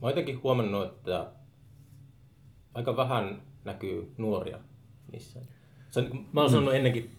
[0.00, 1.26] oon jotenkin huomannut, että
[2.74, 4.58] aika vähän näkyy nuoria
[5.12, 5.46] missään.
[5.90, 6.76] Se on, mä oon sanonut mm.
[6.76, 7.10] ennenkin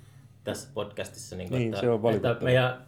[0.44, 2.86] tässä podcastissa, niin kuin, Niin, että, se on että meidän,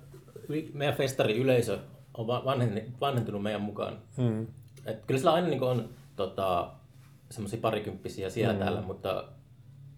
[0.73, 1.79] meidän festarilöysö
[2.13, 3.97] on va- vanhen- vanhentunut meidän mukaan.
[4.17, 4.47] Mm.
[4.85, 6.71] Et kyllä sillä aina niin kuin, on tota,
[7.31, 8.59] semmoisia parikymppisiä siellä mm.
[8.59, 9.27] täällä, mutta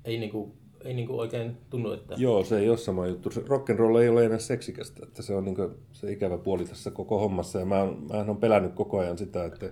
[0.06, 0.52] ei, niin kuin,
[0.84, 2.16] ei niin kuin oikein tunnu, että...
[2.18, 3.30] Joo, se ei ole sama juttu.
[3.30, 5.00] Rock'n'roll ei ole enää seksikästä.
[5.04, 5.58] Että se on niin
[5.92, 7.60] se ikävä puoli tässä koko hommassa.
[7.60, 9.72] Ja mä, oon- mähän on pelännyt koko ajan sitä, että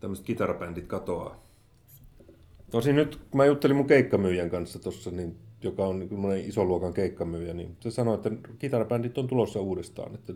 [0.00, 1.46] tämmöiset kitarabändit katoaa.
[2.70, 6.94] Tosin nyt, kun mä juttelin mun keikkamyyjän kanssa tuossa, niin, joka on niin iso luokan
[6.94, 10.14] keikkamyyjä, niin se sanoi, että kitarabändit on tulossa uudestaan.
[10.14, 10.32] Että,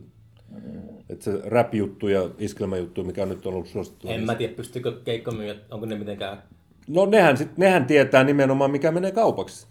[1.09, 4.09] että se rap-juttu ja iskelmäjuttu, mikä on nyt ollut suosittu.
[4.09, 6.43] En mä tiedä, pystyykö keikkamyyjät, onko ne mitenkään...
[6.89, 9.67] No nehän, sit, nehän tietää nimenomaan, mikä menee kaupaksi.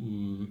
[0.00, 0.46] Mm,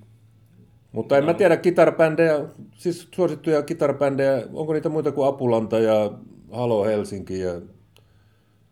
[0.91, 6.11] Mutta en mä tiedä kitarabändejä, siis suosittuja kitarabändejä, onko niitä muita kuin Apulanta ja
[6.51, 7.53] Halo Helsinki ja...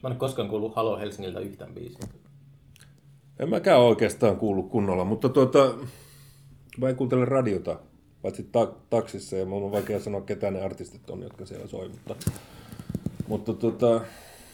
[0.04, 2.08] mä en koskaan kuullut Halo Helsingiltä yhtään biisiä.
[3.40, 5.74] En mäkään oikeastaan kuullut kunnolla, mutta tuota,
[6.78, 7.80] mä en kuuntele radiota,
[8.22, 11.90] paitsi ta- taksissa ja mun on vaikea sanoa ketään ne artistit on, jotka siellä soi,
[11.90, 12.16] mutta...
[13.28, 14.02] Mutta tuota,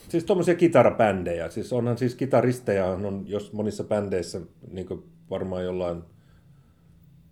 [0.09, 6.03] siis tuommoisia kitarabändejä, siis onhan siis kitaristeja, on jos monissa bändeissä, niin kuin varmaan jollain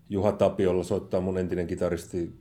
[0.10, 2.34] Juha Tapiolla soittaa mun entinen kitaristi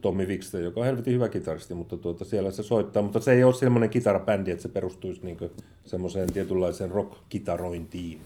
[0.00, 3.44] Tommi Wikström, joka on helvetin hyvä kitaristi, mutta tuota, siellä se soittaa, mutta se ei
[3.44, 5.38] ole semmoinen kitarabändi, että se perustuisi niin
[5.84, 8.18] semmoiseen tietynlaiseen rock-kitarointiin,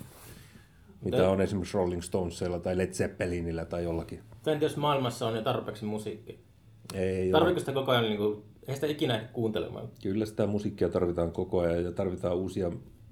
[1.04, 4.20] mitä on esimerkiksi Rolling Stonesilla tai Led Zeppelinillä tai jollakin.
[4.46, 6.38] Entä jos maailmassa on jo tarpeeksi musiikkia?
[6.94, 7.30] Ei.
[7.30, 9.88] Tarviiko sitä koko ajan, niin kuin, ei sitä ikinä kuuntelemaan?
[10.02, 12.70] Kyllä sitä musiikkia tarvitaan koko ajan ja tarvitaan uusia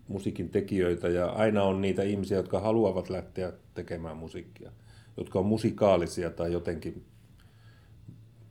[0.09, 4.73] musiikin tekijöitä ja aina on niitä ihmisiä, jotka haluavat lähteä tekemään musiikkia,
[5.17, 7.05] jotka on musikaalisia tai jotenkin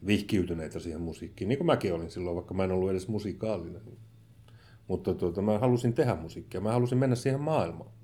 [0.07, 3.81] vihkiytyneitä siihen musiikkiin, niin kuin mäkin olin silloin, vaikka mä en ollut edes musikaalinen.
[4.87, 7.94] Mutta tuota, mä halusin tehdä musiikkia, mä halusin mennä siihen maailmaan.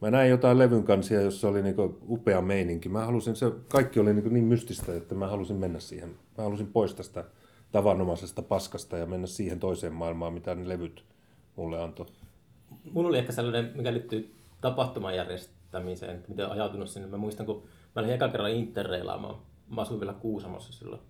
[0.00, 2.88] Mä näin jotain levyn kansia, jossa oli niinku upea meininki.
[2.88, 6.08] Mä halusin, se kaikki oli niinku niin mystistä, että mä halusin mennä siihen.
[6.38, 7.24] Mä halusin pois tästä
[7.72, 11.04] tavanomaisesta paskasta ja mennä siihen toiseen maailmaan, mitä ne levyt
[11.56, 12.06] mulle antoi.
[12.92, 17.08] Mulla oli ehkä sellainen, mikä liittyy tapahtuman järjestämiseen, että miten ajautunut sinne.
[17.08, 17.62] Mä muistan, kun
[17.96, 19.36] mä olin eka kerran interreilaamaan.
[19.68, 21.02] Mä asuin vielä Kuusamossa silloin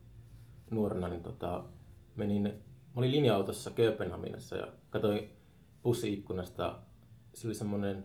[0.70, 1.64] nuorena, niin tota,
[2.16, 2.50] menin, mä
[2.96, 5.30] olin linja-autossa Kööpenhaminassa ja katsoin
[5.82, 6.78] bussiikkunasta,
[7.34, 8.04] se oli semmoinen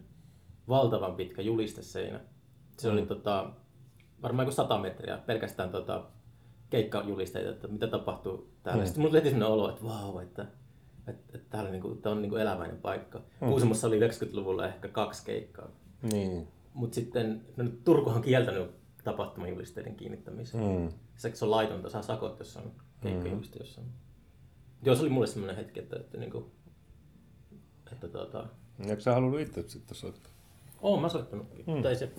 [0.68, 2.20] valtavan pitkä julisteseinä.
[2.78, 3.52] Se oli tota,
[4.22, 6.04] varmaan joku 100 metriä, pelkästään tota,
[6.70, 8.82] keikkajulisteita, että mitä tapahtuu täällä.
[8.82, 8.86] Mm.
[8.86, 10.46] Sitten mulla tuli heti sellainen olo, että vau, että
[11.08, 13.20] että, että täällä niinku, tää on niinku eläväinen paikka.
[13.20, 13.48] Mm.
[13.48, 15.70] Kuusamossa oli 90-luvulla ehkä kaksi keikkaa.
[16.02, 16.48] Niin.
[16.74, 18.72] Mutta sitten no, Turkuhan on kieltänyt
[19.04, 20.62] tapahtumajulisteiden kiinnittämisen.
[20.62, 20.90] Mm.
[21.16, 23.88] Se, se on laitonta, saa sakot, jos on keikkajuliste jossain.
[24.84, 26.52] Joo, se oli mulle semmoinen hetki, että, että, niinku,
[27.92, 28.48] että tota,
[28.80, 30.32] Eikö sä halunnut itse sitten soittaa?
[30.82, 31.66] Oon mä soittanutkin.
[31.68, 31.82] Mm.
[31.82, 32.12] Tai se,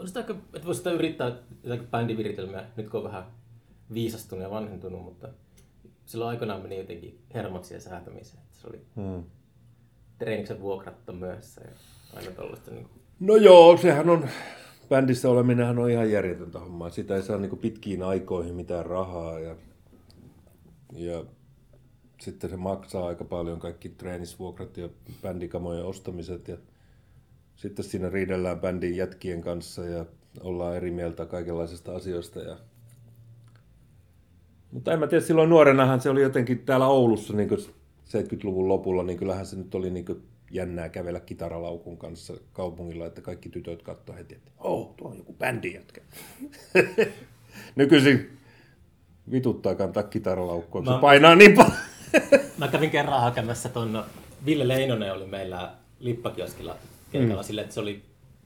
[0.00, 3.24] on sitä että voisi sitä yrittää jotakin bändiviritelmiä, nyt kun on vähän
[3.94, 5.28] viisastunut ja vanhentunut, mutta
[6.06, 8.42] silloin aikanaan meni jotenkin hermot siihen säätämiseen.
[8.52, 9.24] Se oli Hmm.
[10.18, 11.70] treeniksen vuokratto myöhässä ja
[12.16, 12.70] aina tollaista.
[12.70, 13.02] Niin kuin.
[13.20, 14.28] No joo, sehän on,
[14.88, 16.90] bändissä oleminenhan on ihan järjetöntä hommaa.
[16.90, 19.56] Sitä ei saa niinku pitkiin aikoihin mitään rahaa ja,
[20.92, 21.24] ja
[22.20, 24.88] sitten se maksaa aika paljon kaikki treenisvuokrat ja
[25.22, 26.56] bändikamojen ostamiset ja
[27.56, 30.04] sitten siinä riidellään bändin jätkien kanssa ja
[30.40, 32.40] ollaan eri mieltä kaikenlaisista asioista.
[32.40, 32.56] Ja...
[34.70, 39.18] Mutta en mä tiedä, silloin nuorenahan se oli jotenkin täällä Oulussa niin 70-luvun lopulla, niin
[39.18, 44.34] kyllähän se nyt oli niin jännää kävellä kitaralaukun kanssa kaupungilla, että kaikki tytöt katsoi heti,
[44.34, 46.00] että oh, tuo on joku bändin jätkä.
[47.76, 48.38] Nykyisin
[49.30, 51.72] vituttaa kantaa kitaralaukkua, kun se Mä- painaa niin paljon.
[52.58, 54.04] Mä kävin kerran hakemassa ton,
[54.46, 56.76] Ville Leinonen oli meillä lippakioskilla
[57.18, 57.46] keikalla mm.
[57.46, 58.02] silleen, että se oli,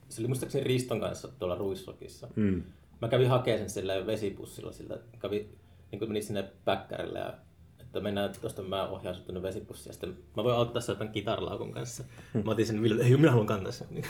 [0.09, 2.27] se oli muistaakseni Riston kanssa tuolla Ruisrokissa.
[2.35, 2.63] Mm.
[3.01, 5.57] Mä kävin hakemaan sen sillä vesipussilla siltä, että kävin,
[5.91, 7.33] niin kuin menin sinne päkkärille ja
[7.79, 11.13] että mennään tuosta mä ohjaan sut tuonne vesipussiin ja sitten mä voin auttaa sua tämän
[11.13, 12.03] kitaralaukun kanssa.
[12.45, 13.87] Mä otin sen ei minä haluan kantaa sen.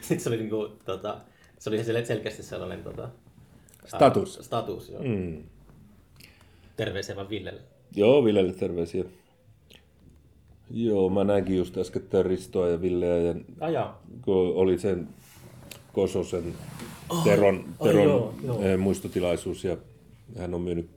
[0.00, 1.20] Sitten se oli niinku, tota,
[1.58, 3.08] se oli sel- selkeästi sellainen tota,
[3.86, 4.36] Status.
[4.36, 5.02] ää, status, joo.
[5.02, 5.44] Mm.
[6.76, 7.60] Terveisiä vaan Villelle.
[7.94, 9.04] Joo, Villelle terveisiä.
[10.70, 14.02] Joo, mä näinkin just äskettäin Ristoa ja Villeä ja Ajaa.
[14.22, 15.08] kun oli sen
[15.92, 16.54] Kososen
[17.24, 18.62] Teron, ai Teron joo, joo.
[18.62, 19.76] eh, muistotilaisuus ja
[20.38, 20.90] hän on myynyt,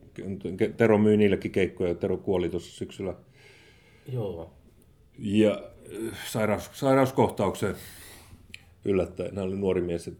[0.77, 3.13] Tero myy niillekin keikkoja, Tero kuoli tuossa syksyllä
[4.13, 4.53] Joo.
[5.19, 7.75] ja eh, sairaus, sairauskohtaukseen
[8.85, 9.35] yllättäen.
[9.35, 10.11] Hän oli nuori mies,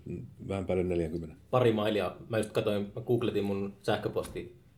[0.47, 1.35] vähän päälle 40.
[1.51, 2.15] Pari mailia.
[2.29, 3.73] Mä just katsoin, mä googletin mun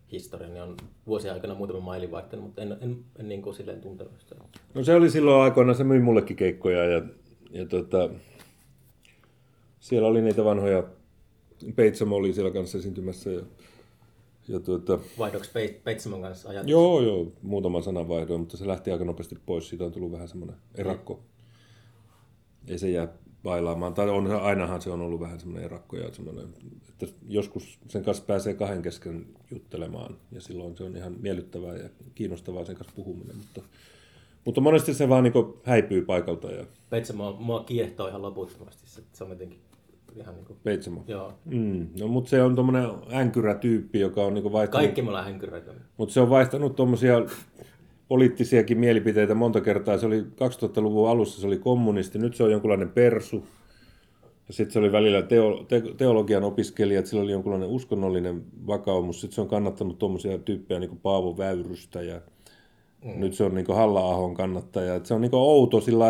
[0.06, 3.82] sähköpostihistorian, niin on vuosien aikana muutama maili vaihtanut, mutta en, en, en niin kuin silleen
[3.82, 4.36] tuntenut sitä.
[4.74, 7.02] No se oli silloin aikoina, se myi mullekin keikkoja ja,
[7.52, 8.10] ja tota,
[9.80, 10.84] siellä oli niitä vanhoja,
[11.76, 13.42] Peitsamo oli siellä kanssa esiintymässä ja,
[14.48, 16.72] ja tuota, Vaihdoiko Peit- Peitsamon kanssa ajatus?
[16.72, 19.70] Joo, joo, muutama sanan vaihdoin, mutta se lähti aika nopeasti pois.
[19.70, 21.20] Siitä on tullut vähän semmoinen erakko.
[22.68, 23.08] Ei se jää
[23.46, 23.94] bailaamaan.
[23.94, 26.46] Tai on, ainahan se on ollut vähän semmoinen erakko ja semmoinen,
[26.90, 31.90] että joskus sen kanssa pääsee kahden kesken juttelemaan ja silloin se on ihan miellyttävää ja
[32.16, 33.38] kiinnostavaa sen kanssa puhuminen.
[33.38, 33.62] Mutta,
[34.46, 38.84] mutta monesti se vaan niin häipyy paikalta ja Peitsamo mua kiehtoo ihan loputtomasti.
[39.14, 39.60] Se, on jotenkin
[40.16, 41.04] ihan niin kuin, Peitsamo.
[41.08, 41.34] joo.
[41.46, 44.82] Mm, no, mutta se on tuommoinen änkyrätyyppi, joka on niin vaihtanut...
[44.82, 45.72] Kaikki me ollaan hänkyräitä.
[45.98, 47.22] Mutta se on vaihtanut tuommoisia
[48.08, 49.98] poliittisiakin mielipiteitä monta kertaa.
[49.98, 53.48] Se oli 2000-luvun alussa se oli kommunisti, nyt se on jonkunlainen persu.
[54.48, 59.22] Ja sitten se oli välillä teo, te, teologian opiskelija, että sillä oli jonkunlainen uskonnollinen vakaumus.
[59.22, 62.22] Sitten se on kannattanut tuommoisia tyyppejä niin kuin Paavo Väyrystä ja
[63.06, 63.20] mm.
[63.20, 64.96] nyt se on niin Halla-ahon kannattaja.
[64.96, 66.06] Et se on niin outo sillä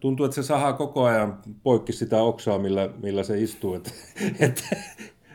[0.00, 3.74] tuntuu, että se sahaa koko ajan poikki sitä oksaa, millä, millä se istuu.
[3.74, 3.90] Että,
[4.48, 4.62] että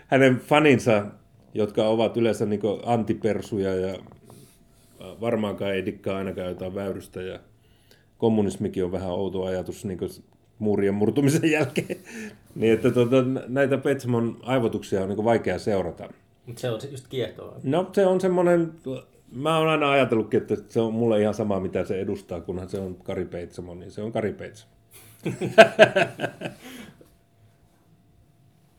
[0.08, 1.06] hänen faninsa,
[1.54, 3.96] jotka ovat yleensä niin antipersuja ja
[5.22, 7.40] varmaankaan ei dikkaa ainakaan jotain väyrystä ja
[8.18, 10.00] kommunismikin on vähän outo ajatus niin
[10.60, 11.98] muurien murtumisen jälkeen.
[12.56, 13.16] niin että tuota,
[13.48, 16.10] näitä Petsamon aivotuksia on niin vaikea seurata.
[16.56, 17.56] Se on just kiehtoa.
[17.64, 18.74] No se on semmoinen,
[19.32, 22.80] mä oon aina ajatellutkin, että se on mulle ihan sama mitä se edustaa, kunhan se
[22.80, 24.72] on Kari Peitsamo, niin se on Kari Peitsamo.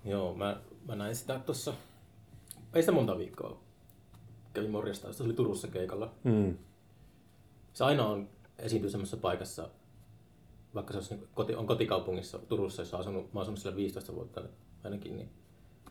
[0.04, 1.74] Joo, mä, mä näin sitä tuossa,
[2.74, 3.60] ei sitä monta viikkoa
[4.52, 6.12] kävin morjesta, se oli Turussa keikalla.
[6.24, 6.56] Mm.
[7.72, 9.68] Se aina on esiintyy semmoisessa paikassa,
[10.74, 14.14] vaikka se olisi, niin koti, on kotikaupungissa Turussa, jossa on asunut, mä asunut siellä 15
[14.14, 14.42] vuotta
[14.84, 15.28] ainakin, niin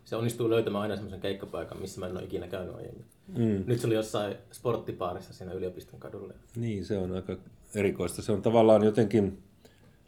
[0.05, 3.05] se onnistuu löytämään aina semmoisen keikkapaikan, missä mä en ole ikinä käynyt aiemmin.
[3.27, 3.63] Mm.
[3.67, 6.33] Nyt se oli jossain sporttipaarissa siinä yliopiston kadulla.
[6.55, 7.37] Niin, se on aika
[7.75, 8.21] erikoista.
[8.21, 9.37] Se on tavallaan jotenkin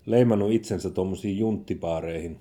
[0.06, 2.40] leimannut itsensä tuommoisiin junttipaareihin.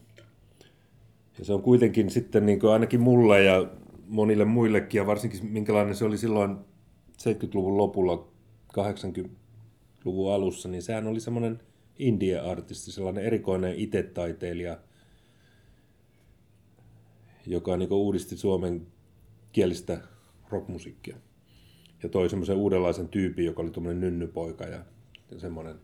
[1.38, 3.66] Ja se on kuitenkin sitten niin kuin ainakin mulle ja
[4.12, 6.56] monille muillekin, ja varsinkin minkälainen se oli silloin
[7.22, 8.28] 70-luvun lopulla,
[8.78, 11.60] 80-luvun alussa, niin sehän oli semmoinen
[11.98, 14.78] indie-artisti, sellainen erikoinen itetaiteilija,
[17.46, 18.86] joka niin uudisti suomen
[19.52, 20.00] kielistä
[20.50, 21.16] rockmusiikkia.
[22.02, 24.84] Ja toi semmoisen uudenlaisen tyypin, joka oli tuommoinen nynnypoika ja,
[25.30, 25.76] ja semmoinen.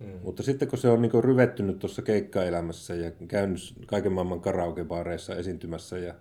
[0.00, 0.06] Mm.
[0.22, 5.98] Mutta sitten kun se on niin ryvettynyt tuossa keikkaelämässä ja käynyt kaiken maailman karaokebaareissa esiintymässä
[5.98, 6.14] ja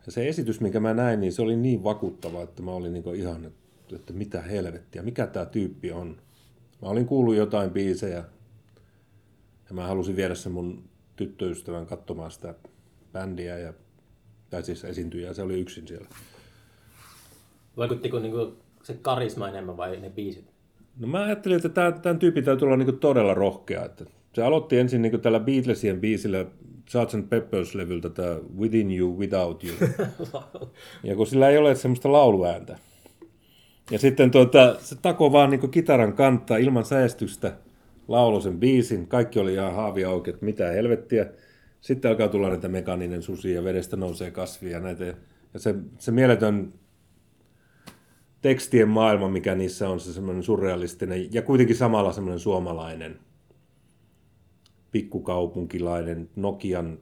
[0.05, 3.15] Ja se esitys, minkä mä näin, niin se oli niin vakuuttava, että mä olin niin
[3.15, 3.51] ihan,
[3.95, 6.22] että mitä helvettiä, mikä tämä tyyppi on.
[6.83, 8.23] Mä olin kuullut jotain biisejä
[9.69, 10.83] ja mä halusin viedä sen mun
[11.15, 12.55] tyttöystävän katsomaan sitä
[13.13, 13.73] bändiä ja,
[14.49, 16.07] tai siis esiintyjää, se oli yksin siellä.
[17.77, 20.45] Vaikuttiko niinku se karisma enemmän vai ne biisit?
[20.99, 23.85] No mä ajattelin, että tämän, tämän tyypin täytyy olla niinku todella rohkea.
[23.85, 26.45] Että se aloitti ensin niinku tällä Beatlesien biisillä
[26.89, 27.29] Sgt.
[27.29, 29.75] Peppers-levyltä tämä Within You, Without You.
[31.03, 32.77] ja kun sillä ei ole semmoista lauluääntä,
[33.91, 37.57] ja sitten tuota, se tako vaan niin kitaran kantaa ilman säästystä
[38.07, 39.07] laulo sen biisin.
[39.07, 41.25] Kaikki oli ihan haavi auki, että mitä helvettiä.
[41.81, 45.05] Sitten alkaa tulla näitä mekaninen susi ja vedestä nousee kasvia ja näitä.
[45.53, 46.73] Ja se, se mieletön
[48.41, 53.19] tekstien maailma, mikä niissä on, se semmoinen surrealistinen ja kuitenkin samalla semmoinen suomalainen,
[54.91, 56.99] pikkukaupunkilainen, Nokian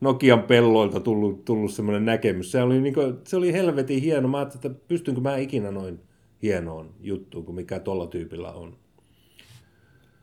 [0.00, 2.52] Nokian pelloilta tullut, tullut semmoinen näkemys.
[2.52, 4.28] Se oli, niin kuin, se oli helvetin hieno.
[4.28, 6.00] Mä ajattelin, että pystynkö mä ikinä noin
[6.42, 8.76] hienoon juttuun kuin mikä tuolla tyypillä on.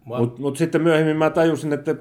[0.06, 1.96] Mutta mut sitten myöhemmin mä tajusin, että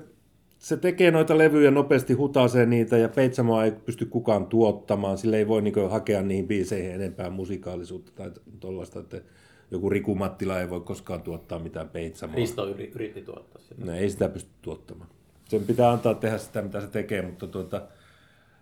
[0.59, 5.19] se tekee noita levyjä nopeasti, hutaasee niitä ja Peitsamoa ei pysty kukaan tuottamaan.
[5.19, 9.21] Sille ei voi niin hakea niihin biiseihin enempää musikaalisuutta tai tuollaista, että
[9.71, 12.37] joku Riku Mattila ei voi koskaan tuottaa mitään Peitsamoa.
[12.37, 13.85] Risto yritti tuottaa sitä.
[13.85, 15.11] No, ei sitä pysty tuottamaan
[15.49, 17.83] sen pitää antaa tehdä sitä, mitä se tekee, mutta tuota,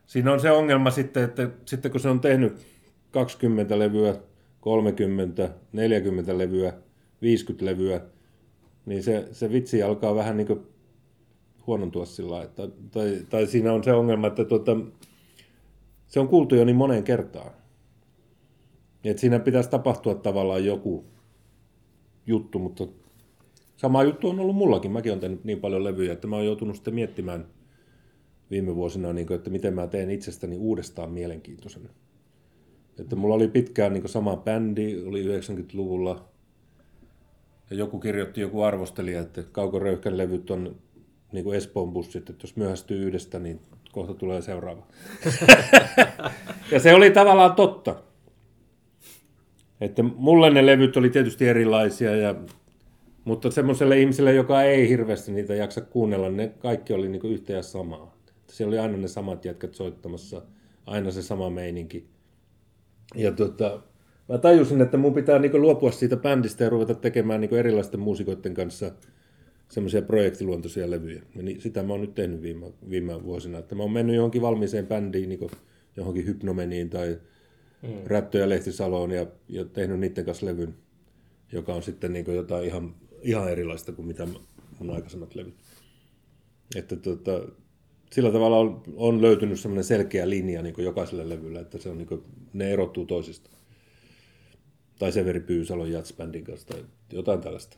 [0.06, 2.66] siinä on se ongelma sitten, että sitten kun se on tehnyt
[3.10, 4.14] 20 levyä,
[4.60, 6.72] 30, 40 levyä,
[7.22, 8.00] 50 levyä,
[8.86, 10.60] niin se, se vitsi alkaa vähän niin kuin
[11.66, 14.76] huonontua sillä että, tai, tai siinä on se ongelma, että tuota,
[16.06, 17.50] se on kuultu jo niin moneen kertaan.
[19.04, 21.04] Et siinä pitäisi tapahtua tavallaan joku
[22.26, 22.86] juttu, mutta
[23.82, 24.92] sama juttu on ollut mullakin.
[24.92, 27.46] Mäkin olen tehnyt niin paljon levyjä, että mä oon joutunut sitten miettimään
[28.50, 31.90] viime vuosina, niin kuin, että miten mä teen itsestäni uudestaan mielenkiintoisen.
[33.00, 36.28] Että mulla oli pitkään niin sama bändi, oli 90-luvulla,
[37.70, 40.76] ja joku kirjoitti, joku arvostelija, että Kaukoröyhkän levyt on
[41.32, 43.60] niin kuin Espoon bussit, että jos myöhästyy yhdestä, niin
[43.92, 44.86] kohta tulee seuraava.
[46.72, 47.96] ja se oli tavallaan totta.
[49.80, 52.34] Että mulle ne levyt oli tietysti erilaisia, ja,
[53.24, 57.62] mutta semmoiselle ihmiselle, joka ei hirveästi niitä jaksa kuunnella, ne kaikki oli niin yhtä ja
[57.62, 58.16] samaa.
[58.46, 60.42] Siellä oli aina ne samat jätkät soittamassa,
[60.86, 62.06] aina se sama meininki.
[63.14, 63.82] Ja tota,
[64.28, 68.54] mä tajusin, että mun pitää niin luopua siitä bändistä ja ruveta tekemään niin erilaisten muusikoiden
[68.54, 68.92] kanssa
[69.68, 71.22] semmoisia projektiluontoisia levyjä.
[71.36, 73.58] Ja niin, sitä mä oon nyt tehnyt viime, viime vuosina.
[73.58, 75.50] Että mä oon mennyt johonkin valmiiseen bändiin, niin
[75.96, 77.18] johonkin hypnomeniin tai
[77.82, 77.88] mm.
[78.06, 80.74] Rättö ja Lehtisaloon ja, ja tehnyt niiden kanssa levyn,
[81.52, 84.26] joka on sitten niin jotain ihan, ihan erilaista kuin mitä
[84.78, 85.54] mun aikaisemmat levyt.
[86.76, 87.30] Että tota,
[88.12, 92.08] sillä tavalla on, on löytynyt semmoinen selkeä linja niin jokaiselle levylle, että se on, niin
[92.08, 93.50] kuin, ne erottuu toisista.
[94.98, 97.76] Tai Severi Pyysalon jatsbändin kanssa tai jotain tällaista.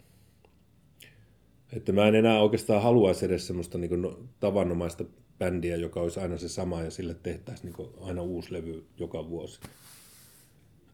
[1.73, 5.05] Että mä en enää oikeastaan haluaisi edes semmoista niin no, tavanomaista
[5.39, 9.61] bändiä, joka olisi aina se sama ja sille tehtäisiin niin aina uusi levy joka vuosi.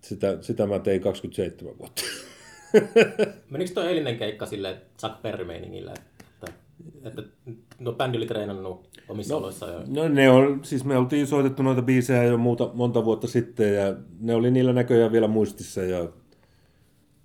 [0.01, 2.03] Sitä, sitä mä tein 27 vuotta.
[3.51, 5.95] Menikö tuo eilinen keikka silleen Chuck Berry-meiningillä?
[5.95, 6.53] Että,
[7.05, 7.23] että
[7.79, 9.83] no, bändi oli treenannut omissa no, oloissa jo?
[9.89, 13.97] No ne on, siis me oltiin soitettu noita biisejä jo muuta, monta vuotta sitten ja
[14.21, 16.09] ne oli niillä näköjään vielä muistissa ja,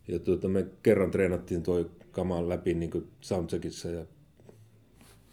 [0.08, 4.06] ja tuota, me kerran treenattiin toi kamaan läpi niin kuin soundcheckissa ja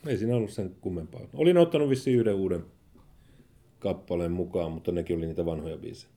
[0.06, 1.20] ei siinä ollut sen kummempaa.
[1.34, 2.64] Olin ottanut vissiin yhden uuden
[3.78, 6.12] kappaleen mukaan, mutta nekin oli niitä vanhoja biisejä.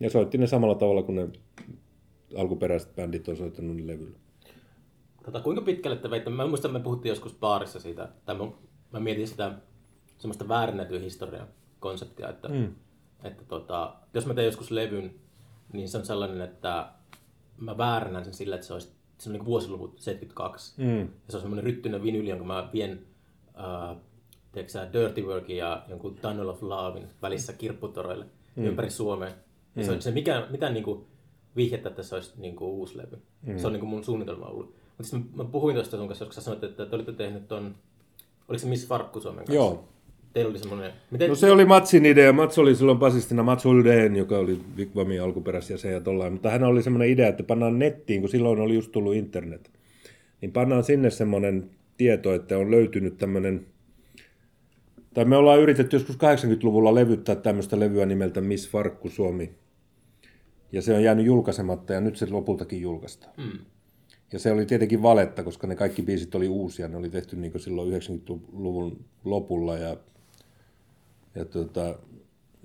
[0.00, 1.28] Ja soitti ne samalla tavalla kuin ne
[2.36, 4.18] alkuperäiset bändit on soittanut ne levyllä.
[5.24, 6.30] Tota, kuinka pitkälle te veitte?
[6.30, 8.44] Mä muistan, että me puhuttiin joskus baarissa siitä, tai mä,
[8.92, 9.52] mä mietin sitä
[10.18, 11.48] semmoista väärinnettyä historian
[11.80, 12.74] konseptia, että, mm.
[13.24, 15.14] että tota, jos mä teen joskus levyn,
[15.72, 16.88] niin se on sellainen, että
[17.58, 20.74] mä väärännän sen sillä, että se olisi se on niin vuosiluvut 72.
[20.82, 21.00] Mm.
[21.00, 23.06] Ja se on semmoinen ryttyinen vinyli, jonka mä vien
[24.52, 28.64] tiedätkö, Dirty Workin ja jonkun Tunnel of Lovein välissä kirpputoroille mm.
[28.64, 29.28] ympäri Suomea.
[29.28, 29.84] Ja mm.
[29.84, 31.06] se, se mikä, mitään niin kuin,
[31.56, 33.18] vihjettä, että se olisi niin kuin, uusi levy.
[33.46, 33.58] Mm.
[33.58, 34.66] Se on niin kuin mun suunnitelma ollut.
[34.66, 37.48] Mutta siis mä, mä puhuin tuosta sun kanssa, koska sä sanoit, että te olitte tehnyt
[37.48, 37.74] ton,
[38.48, 39.54] oliko se Miss Farkku Suomen kanssa?
[39.54, 39.88] Joo.
[40.32, 40.92] Teillä oli semmoinen...
[41.10, 41.28] Miten...
[41.28, 42.32] No se oli Matsin idea.
[42.32, 46.32] Mats oli silloin basistina Mats Huldeen, joka oli Vigvamin alkuperäisiä ja tollain.
[46.32, 49.70] Mutta hän oli semmoinen idea, että pannaan nettiin, kun silloin oli just tullut internet.
[50.40, 53.66] Niin pannaan sinne semmoinen tieto, että on löytynyt tämmöinen
[55.16, 59.50] tai me ollaan yritetty joskus 80-luvulla levyttää tämmöistä levyä nimeltä Miss Farkku Suomi.
[60.72, 63.32] Ja se on jäänyt julkaisematta ja nyt se lopultakin julkaistaan.
[63.36, 63.58] Mm.
[64.32, 66.88] Ja se oli tietenkin valetta, koska ne kaikki biisit oli uusia.
[66.88, 69.96] Ne oli tehty niin silloin 90-luvun lopulla ja,
[71.34, 71.98] ja tuota,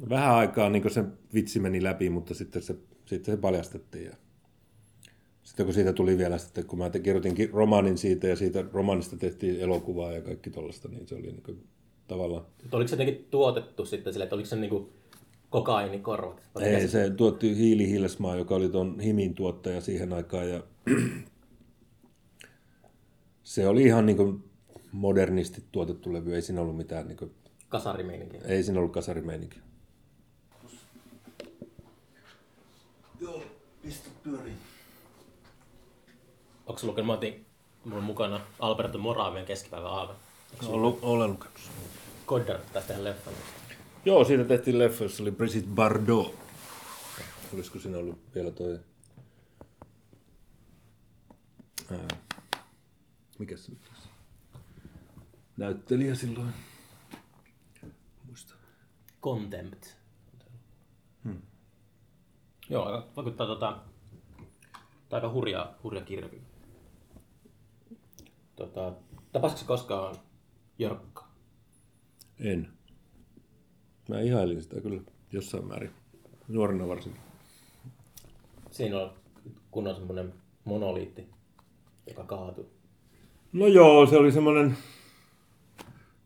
[0.10, 4.06] vähän aikaa niin se vitsi meni läpi, mutta sitten se, sitten se paljastettiin.
[4.06, 4.16] Ja
[5.44, 9.60] sitten kun siitä tuli vielä, sitten kun mä kirjoitin romaanin siitä ja siitä romaanista tehtiin
[9.60, 11.64] elokuvaa ja kaikki tuollaista, niin se oli niin
[12.08, 12.46] tavallaan.
[12.72, 14.90] Oliko se jotenkin tuotettu sitten sille, että oliko se niin kuin
[15.52, 16.42] kokainikorvat?
[16.62, 20.64] Ei, se tuotti Hiili Hilsmaa, joka oli tuon Himin tuottaja siihen aikaan ja
[23.44, 24.44] se oli ihan niin kuin
[24.92, 27.32] modernisti tuotettu levy, ei siinä ollut mitään niin kuin...
[27.70, 28.42] kasarimeininkiä.
[28.44, 29.62] Ei siinä ollut kasarimeininkiä.
[33.20, 33.44] Joo,
[33.82, 34.58] pistä pyöriin.
[36.68, 37.46] Onko lukenut, mä otin
[37.86, 40.14] mulla mukana Alberto Moravien keskipäivän aave.
[40.68, 40.82] Olen,
[41.32, 41.50] lukenut.
[42.28, 43.34] Goddard tästä leffan.
[44.06, 46.36] Joo, siitä tehtiin leffa, jossa oli Brigitte Bardot.
[47.54, 48.80] Olisiko siinä ollut vielä toi...
[51.92, 52.08] Ää,
[53.40, 53.92] mikä se nyt
[55.58, 56.54] Näyttelijä silloin.
[58.28, 58.54] Muista.
[59.22, 59.86] Contempt.
[61.24, 61.42] Hmm.
[62.70, 63.82] Joo, vaikuttaa tota,
[65.12, 66.42] aika hurja, hurja kirja.
[68.56, 68.94] Tota,
[69.32, 70.16] tapasitko koskaan
[70.80, 71.28] Jorkka?
[72.40, 72.81] En.
[74.12, 75.02] Mä ihailin sitä kyllä
[75.32, 75.92] jossain määrin.
[76.48, 77.22] Nuorena varsinkin.
[78.72, 79.12] Siinä on
[79.72, 80.34] kunnon semmoinen
[80.66, 81.28] monoliitti,
[82.08, 82.66] joka kaatui.
[83.54, 84.78] No joo, se oli semmoinen,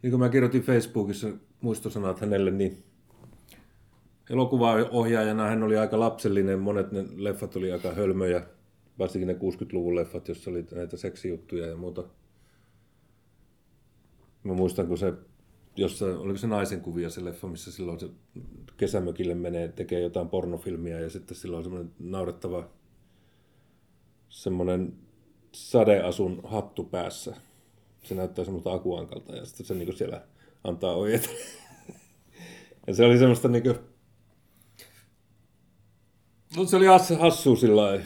[0.01, 1.27] niin kuin mä kirjoitin Facebookissa
[1.61, 2.83] muistosanat hänelle, niin
[4.29, 8.43] elokuvaohjaajana hän oli aika lapsellinen, monet ne leffat oli aika hölmöjä,
[8.99, 12.03] varsinkin ne 60-luvun leffat, jossa oli näitä seksijuttuja ja muuta.
[14.43, 15.13] Mä muistan, kun se,
[15.75, 18.09] jossa, oliko se naisen kuvia se leffa, missä silloin se
[18.77, 22.69] kesämökille menee, tekee jotain pornofilmiä ja sitten silloin on semmoinen naurettava
[24.29, 24.93] semmoinen
[25.51, 27.35] sadeasun hattu päässä.
[28.03, 30.21] Se näyttää semmoista akuankalta ja sitten se niin siellä
[30.63, 31.29] antaa ohjeet.
[32.87, 33.75] ja se oli semmoista niin kuin,
[36.57, 36.85] No se oli
[37.19, 38.01] hassu sillä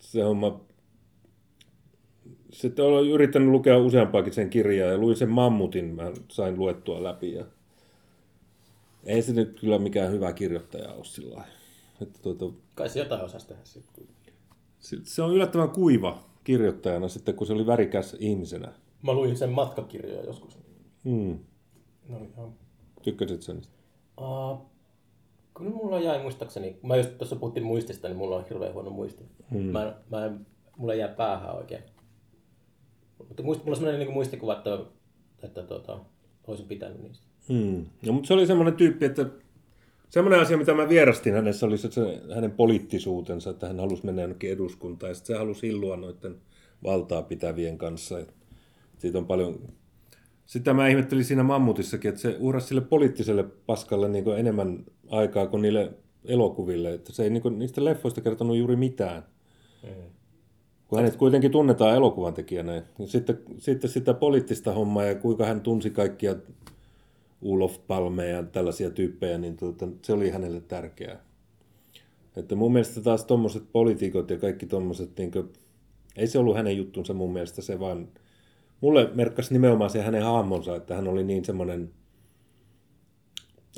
[0.00, 0.65] se homma.
[2.56, 7.32] Sitten olen yrittänyt lukea useampaakin sen kirjaa ja luin sen Mammutin, mä sain luettua läpi.
[7.32, 7.44] Ja...
[9.04, 11.44] Ei se nyt kyllä mikään hyvä kirjoittaja ole sillä
[12.00, 12.56] että tuota...
[12.74, 14.06] Kai se jotain osasi tehdä sitten.
[15.04, 18.72] Se on yllättävän kuiva kirjoittajana sitten, kun se oli värikäs ihmisenä.
[19.02, 20.58] Mä luin sen matkakirjoja joskus.
[21.04, 21.38] Hmm.
[22.08, 22.52] No, ihan...
[23.02, 23.62] Tykkäsit sen?
[24.20, 24.58] Uh,
[25.54, 29.24] Kyllä mulla jäi muistaakseni, mä just tuossa puhuttiin muistista, niin mulla on hirveän huono muisti.
[29.50, 29.62] Hmm.
[29.62, 30.32] Mä, mä
[30.76, 31.82] mulla jää päähän oikein.
[33.18, 34.78] Mutta muist, mulla on sellainen niin muistikuva, että,
[35.42, 35.98] että tota,
[36.46, 37.26] olisin pitänyt niistä.
[37.48, 37.86] Hmm.
[38.06, 39.26] No, mutta se oli semmoinen tyyppi, että
[40.10, 44.22] semmoinen asia, mitä mä vierastin hänessä, oli se, se hänen poliittisuutensa, että hän halusi mennä
[44.22, 46.36] jonnekin eduskuntaan, ja sitten se halusi illua noiden
[46.84, 48.16] valtaa pitävien kanssa.
[48.98, 49.58] Siitä on paljon
[50.46, 55.62] sitä mä ihmettelin siinä mammutissakin, että se uhrasi sille poliittiselle paskalle niin enemmän aikaa kuin
[55.62, 55.92] niille
[56.24, 56.94] elokuville.
[56.94, 59.22] Että se ei niin kuin, niistä leffoista kertonut juuri mitään.
[59.82, 59.90] Mm.
[60.88, 62.82] Kun hänet kuitenkin tunnetaan elokuvan tekijänä.
[62.98, 66.34] Niin sitten, sitten sitä poliittista hommaa ja kuinka hän tunsi kaikkia
[67.42, 71.24] Ulof Palmeja ja tällaisia tyyppejä, niin tuota, se oli hänelle tärkeää.
[72.36, 75.32] Että mun mielestä taas tuommoiset poliitikot ja kaikki tuommoiset, niin
[76.16, 78.08] ei se ollut hänen juttunsa mun mielestä, se vaan
[78.80, 81.90] mulle merkkasi nimenomaan se hänen hahmonsa, että hän oli niin semmoinen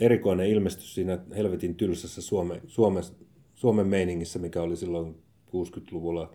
[0.01, 3.01] erikoinen ilmestys siinä helvetin tylsässä Suome, Suome,
[3.55, 6.35] Suomen meiningissä, mikä oli silloin 60-luvulla.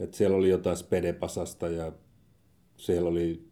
[0.00, 1.92] Et siellä oli jotain spedepasasta ja
[2.76, 3.46] siellä oli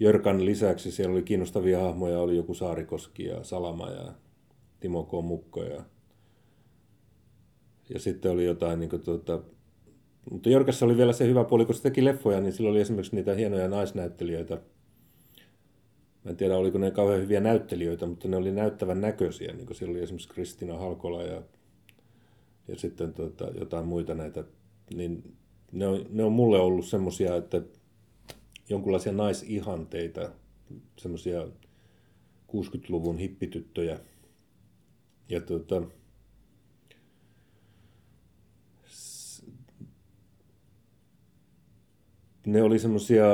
[0.00, 4.12] Jörkan lisäksi siellä oli kiinnostavia hahmoja, oli joku Saarikoski ja Salama ja
[4.80, 5.12] Timo K.
[5.24, 5.82] Mukko ja,
[7.88, 9.42] ja sitten oli jotain niin kuin, tuota,
[10.30, 13.16] mutta Jörkässä oli vielä se hyvä puoli, kun se teki leffoja, niin sillä oli esimerkiksi
[13.16, 14.54] niitä hienoja naisnäyttelijöitä.
[16.24, 19.52] Mä en tiedä, oliko ne kauhean hyviä näyttelijöitä, mutta ne oli näyttävän näköisiä.
[19.52, 21.42] Niin siellä oli esimerkiksi Kristina Halkola ja,
[22.68, 24.44] ja sitten tuota, jotain muita näitä.
[24.94, 25.36] Niin
[25.72, 27.62] ne on, ne on mulle ollut semmoisia, että
[28.68, 30.30] jonkinlaisia naisihanteita,
[30.96, 31.42] semmoisia
[32.48, 34.00] 60-luvun hippityttöjä.
[35.28, 35.82] Ja tuota,
[42.46, 43.24] ne oli semmoisia,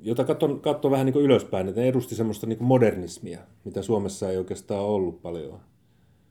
[0.00, 0.24] jota
[0.62, 4.84] katson, vähän niin kuin ylöspäin, että ne edusti semmoista niin modernismia, mitä Suomessa ei oikeastaan
[4.84, 5.60] ollut paljon.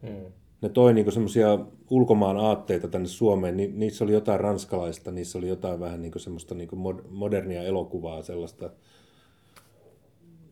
[0.02, 0.32] Hmm.
[0.62, 5.48] Ne toi niin semmoisia ulkomaan aatteita tänne Suomeen, ni, niissä oli jotain ranskalaista, niissä oli
[5.48, 8.70] jotain vähän niin kuin semmoista niin kuin modernia elokuvaa sellaista.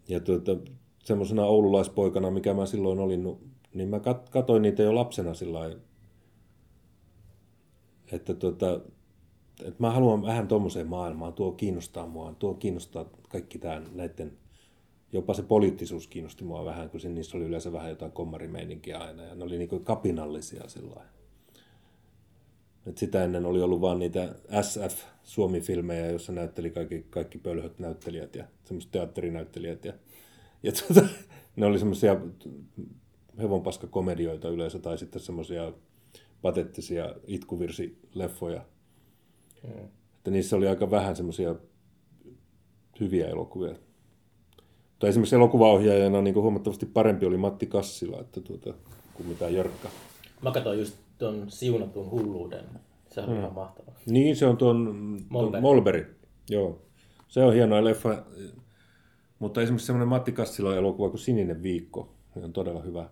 [0.08, 0.58] Ja tuota,
[1.04, 3.38] semmoisena oululaispoikana, mikä mä silloin olin,
[3.74, 5.60] niin mä kat, katoin niitä jo lapsena sillä
[8.12, 8.82] että tuota,
[9.60, 14.38] että mä haluan vähän tuommoiseen maailmaan, tuo kiinnostaa mua, tuo kiinnostaa kaikki tämä näiden,
[15.16, 19.36] jopa se poliittisuus kiinnosti mua vähän, kun niissä oli yleensä vähän jotain kommarimeininkiä aina, ja
[19.36, 21.02] ne oli niin kapinallisia sillä
[22.88, 28.46] Et sitä ennen oli ollut vain niitä SF-Suomi-filmejä, joissa näytteli kaikki, kaikki pölhöt näyttelijät ja
[28.66, 29.86] semmoiset teatterinäyttelijät.
[29.86, 29.94] Ja,
[30.64, 31.08] ja tuota,
[31.56, 32.22] ne oli semmoisia
[33.38, 35.74] hevonpaskakomedioita yleensä tai sitten semmoisia
[36.42, 38.66] patettisia itkuvirsileffoja.
[39.64, 39.86] Mm.
[40.18, 41.56] Että niissä oli aika vähän semmoisia
[43.00, 43.76] hyviä elokuvia.
[45.00, 48.74] Tai esimerkiksi elokuvaohjaajana niin huomattavasti parempi oli Matti Kassila että tuota,
[49.14, 49.90] kuin mitä Jörkka.
[50.42, 52.66] Mä katsoin just tuon siunatun hulluuden.
[53.10, 53.40] Se on mm.
[53.40, 53.92] ihan mahtava.
[54.06, 54.96] Niin, se on tuon
[55.30, 55.62] Molberi.
[55.62, 56.16] Molberi.
[56.50, 56.82] Joo.
[57.28, 58.24] Se on hieno leffa.
[59.40, 63.10] Mutta esimerkiksi semmoinen Matti Kassila elokuva kuin Sininen viikko niin on todella hyvä.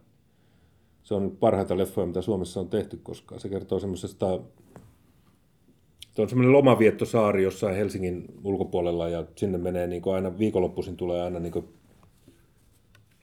[1.04, 3.42] Se on parhaita leffoja, mitä Suomessa on tehty koskaan.
[3.42, 4.40] Se kertoo semmoisesta
[6.16, 11.22] se on semmoinen lomaviettosaari jossain Helsingin ulkopuolella ja sinne menee niin kuin aina viikonloppuisin tulee
[11.22, 11.66] aina niin kuin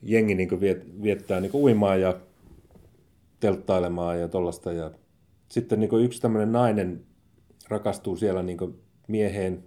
[0.03, 2.17] jengi niin kuin viet, viettää niin kuin uimaan ja
[3.41, 4.73] telttailemaan ja tollasta.
[4.73, 4.91] Ja
[5.49, 7.05] sitten niin kuin yksi tämmöinen nainen
[7.69, 8.75] rakastuu siellä niin kuin
[9.09, 9.65] mieheen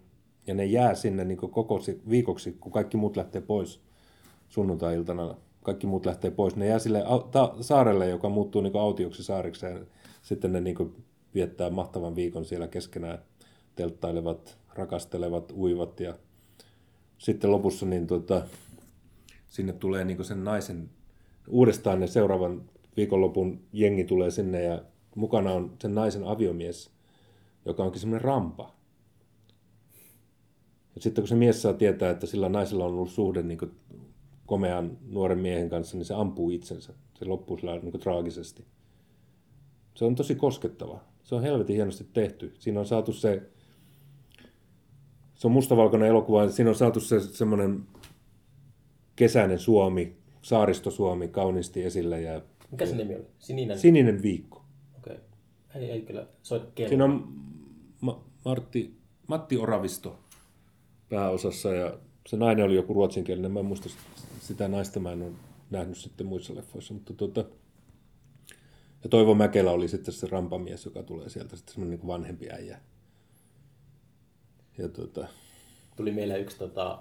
[0.48, 3.82] ja ne jää sinne niin kuin koko viikoksi, kun kaikki muut lähtee pois
[4.50, 5.36] sunnuntai-iltana.
[5.64, 6.56] Kaikki muut lähtee pois.
[6.56, 7.04] Ne jää sille
[7.62, 9.80] saarelle, joka muuttuu niin kuin autioksi saariksi ja
[10.22, 10.96] sitten ne niin kuin
[11.36, 13.20] viettää mahtavan viikon siellä keskenään,
[13.76, 16.18] telttailevat, rakastelevat, uivat ja
[17.18, 18.42] sitten lopussa niin tuota,
[19.50, 20.90] sinne tulee niin sen naisen,
[21.48, 24.82] uudestaan ne seuraavan viikonlopun jengi tulee sinne ja
[25.16, 26.92] mukana on sen naisen aviomies,
[27.66, 28.74] joka onkin semmoinen rampa.
[30.96, 33.60] Ja sitten kun se mies saa tietää, että sillä naisella on ollut suhde niin
[34.46, 36.94] komean nuoren miehen kanssa, niin se ampuu itsensä.
[37.14, 38.66] Se loppuu sillä niin traagisesti.
[39.96, 41.13] Se on tosi koskettava.
[41.24, 42.54] Se on helvetin hienosti tehty.
[42.60, 43.42] Siinä on saatu se,
[45.36, 47.84] se on mustavalkoinen elokuva, siinä on saatu se semmoinen
[49.16, 52.22] kesäinen Suomi, saaristo Suomi kauniisti esille.
[52.22, 53.26] Ja, Mikä se nimi oli?
[53.40, 53.80] Sininen?
[53.80, 54.66] Sininen viikko.
[54.98, 55.16] Okei.
[55.16, 55.82] Okay.
[55.82, 56.90] Ei, ei kyllä soit kello.
[56.90, 57.34] Siinä on
[58.02, 58.96] Ma- Martti,
[59.28, 60.20] Matti Oravisto
[61.10, 61.98] pääosassa ja
[62.28, 63.52] se nainen oli joku ruotsinkielinen.
[63.52, 63.90] Mä en muista
[64.40, 65.32] sitä naista, mä en ole
[65.72, 67.46] nähnyt sitten muissa leffoissa, mutta tuota,
[69.04, 72.80] ja Toivo Mäkelä oli sitten se rampamies, joka tulee sieltä, sitten semmoinen niin vanhempi äijä.
[74.78, 75.28] Ja tuota...
[75.96, 77.00] Tuli mieleen yksi, tota,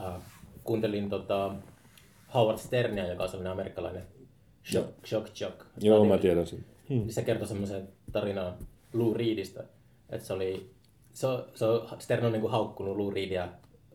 [0.00, 0.14] äh,
[0.64, 1.54] kuuntelin tota,
[2.34, 4.02] Howard Sternia, joka on sellainen amerikkalainen
[4.70, 4.94] shock, no.
[5.06, 5.60] shock, shock.
[5.80, 6.64] Joo, mä tiedän sen.
[6.88, 7.08] Hmm.
[7.08, 8.54] Se kertoi semmoisen tarinan
[8.92, 9.64] Lou Reedistä,
[10.10, 10.70] että se oli,
[11.12, 11.64] se, se
[11.98, 13.48] Stern on niin kuin haukkunut Lou Reedia.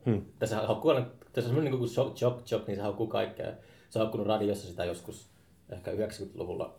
[0.05, 0.21] Hmm.
[0.39, 3.51] Tässä haukkuu, tässä on semmoinen niin kuin shock, shock, shock, niin se haukkuu kaikkea.
[3.89, 5.29] Se on haukkunut radiossa sitä joskus
[5.69, 6.78] ehkä 90-luvulla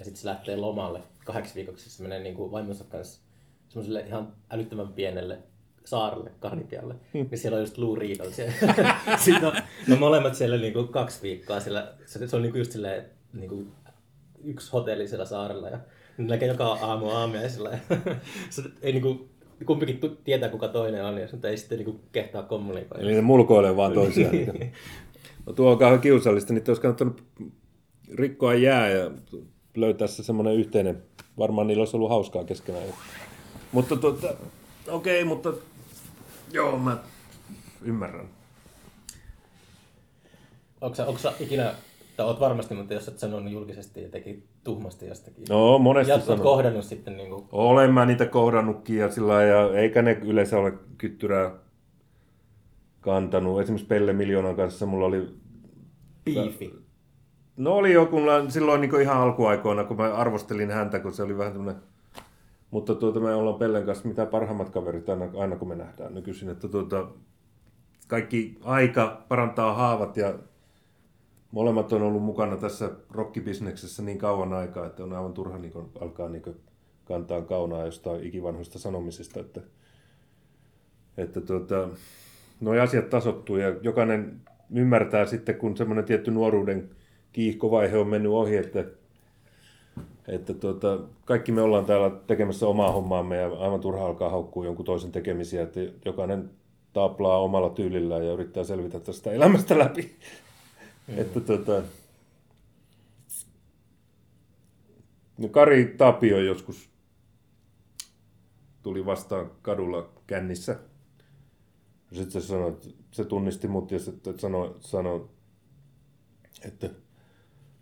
[0.00, 1.90] ja sitten se lähtee lomalle kahdeksi viikoksi.
[1.90, 3.20] Se menee niin kuin vaimonsa kanssa
[3.68, 5.38] semmoiselle ihan älyttömän pienelle
[5.84, 7.26] saarelle, Karnipialle, hmm.
[7.30, 8.52] niin siellä on just Lou Reed on siellä.
[9.24, 9.52] Sitten on,
[9.88, 11.60] no molemmat siellä niin kuin kaksi viikkoa.
[11.60, 13.72] Siellä, se, se on niin kuin just silleen, niin kuin
[14.44, 15.78] yksi hotelli siellä saarella ja
[16.18, 17.70] ne näkee joka aamu aamiaisella.
[18.50, 19.28] se ei niin kuin,
[19.66, 23.04] kumpikin tietää kuka toinen on, ja se ei sitten niin kuin kehtaa kommunikoida.
[23.04, 24.34] Eli ne mulkoilee vaan toisiaan.
[25.46, 27.22] no tuo on kauhean kiusallista, niin olisi kannattanut
[28.14, 29.10] rikkoa jää ja
[29.76, 31.02] löytää se semmoinen yhteinen,
[31.38, 32.84] varmaan niillä olisi ollut hauskaa keskenään.
[33.72, 34.34] Mutta tuota,
[34.88, 35.52] okei, okay, mutta
[36.52, 36.98] joo, mä
[37.82, 38.28] ymmärrän.
[40.80, 41.74] Onko sä, onko sä ikinä,
[42.16, 45.44] tai oot varmasti, mutta jos et sanonut julkisesti jotenkin tuhmasti jostakin.
[45.48, 47.44] No, monesti Ja oot kohdannut sitten niin kuin...
[47.52, 51.50] Olen mä niitä kohdannutkin ja sillä ja eikä ne yleensä ole kyttyrää
[53.00, 53.60] kantanut.
[53.60, 55.34] Esimerkiksi Pelle Miljoonan kanssa mulla oli...
[56.24, 56.89] Piifi.
[57.60, 58.16] No oli joku,
[58.48, 61.82] silloin niin ihan alkuaikoina, kun mä arvostelin häntä, kun se oli vähän tämmöinen...
[62.70, 66.48] Mutta tuota, me ollaan Pellen kanssa mitä parhaimmat kaverit aina, aina kun me nähdään nykyisin.
[66.48, 67.06] Että tuota,
[68.08, 70.34] kaikki aika parantaa haavat ja
[71.50, 76.28] molemmat on ollut mukana tässä rockibisneksessä niin kauan aikaa, että on aivan turha niin alkaa
[76.28, 76.42] niin
[77.04, 79.40] kantaa kaunaa jostain ikivanhoista sanomisista.
[79.40, 79.60] Että,
[81.16, 81.88] että tuota,
[82.60, 84.40] nuo asiat tasottuu ja jokainen
[84.74, 86.90] ymmärtää sitten, kun semmoinen tietty nuoruuden
[87.32, 88.84] kiihkovaihe on mennyt ohi, että,
[90.28, 94.84] että tuota, kaikki me ollaan täällä tekemässä omaa hommaamme ja aivan turha alkaa haukkua jonkun
[94.84, 96.50] toisen tekemisiä, että jokainen
[96.92, 100.16] taplaa omalla tyylillään ja yrittää selvitä tästä elämästä läpi.
[101.08, 101.18] Mm.
[101.18, 101.82] että tuota,
[105.38, 106.90] no Kari Tapio joskus
[108.82, 110.78] tuli vastaan kadulla kännissä.
[112.12, 115.28] Sitten se sanoi, että se tunnisti mut ja sitten sanoi, sanoi
[116.64, 116.90] että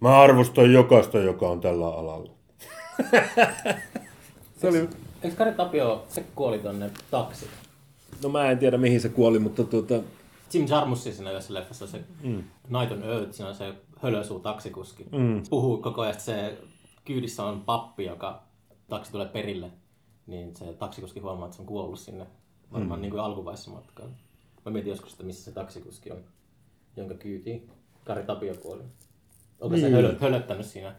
[0.00, 2.30] Mä arvostan jokaista, joka on tällä alalla.
[4.58, 4.88] se oli...
[5.22, 7.46] Eikö Kari Tapio, se kuoli tonne taksi?
[8.22, 9.94] No mä en tiedä mihin se kuoli, mutta tuota...
[10.54, 12.44] Jim Jarmusch siinä yhdessä leffassa, se mm.
[12.68, 15.06] Night on Earth, siinä on se hölösuu taksikuski.
[15.12, 15.42] Mm.
[15.50, 16.58] Puhuu koko ajan, että se
[17.04, 18.42] kyydissä on pappi, joka
[18.88, 19.70] taksi tulee perille.
[20.26, 22.26] Niin se taksikuski huomaa, että se on kuollut sinne
[22.72, 23.02] varmaan mm.
[23.02, 24.10] niin kuin alkuvaiheessa matkaan.
[24.64, 26.18] Mä mietin joskus, että missä se taksikuski on,
[26.96, 27.70] jonka kyytiin
[28.04, 28.82] Kari Tapio kuoli.
[29.60, 29.86] Onko niin.
[29.86, 30.94] se hölö, hölöttänyt siinä?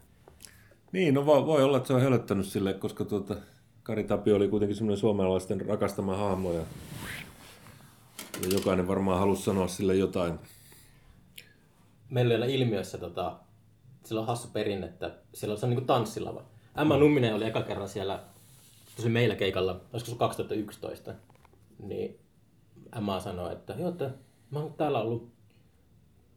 [0.91, 3.35] Niin, no voi, voi olla, että se on hölöttänyt sille, koska tuota,
[3.83, 6.63] Kari Tapio oli kuitenkin semmoinen suomalaisten rakastama hahmo ja,
[8.41, 10.39] ja jokainen varmaan halusi sanoa sille jotain.
[12.09, 13.39] Meillä oli ilmiössä, tota,
[14.05, 16.43] sillä on hassu perinne, että siellä on, se on niin tanssilava.
[16.77, 16.99] Emma mm.
[16.99, 18.23] Numminen oli eka kerran siellä,
[18.95, 21.13] tosi meillä keikalla, olisiko se 2011,
[21.83, 22.19] niin
[22.97, 24.11] Emma sanoi, että joo, että
[24.51, 25.29] mä oon täällä ollut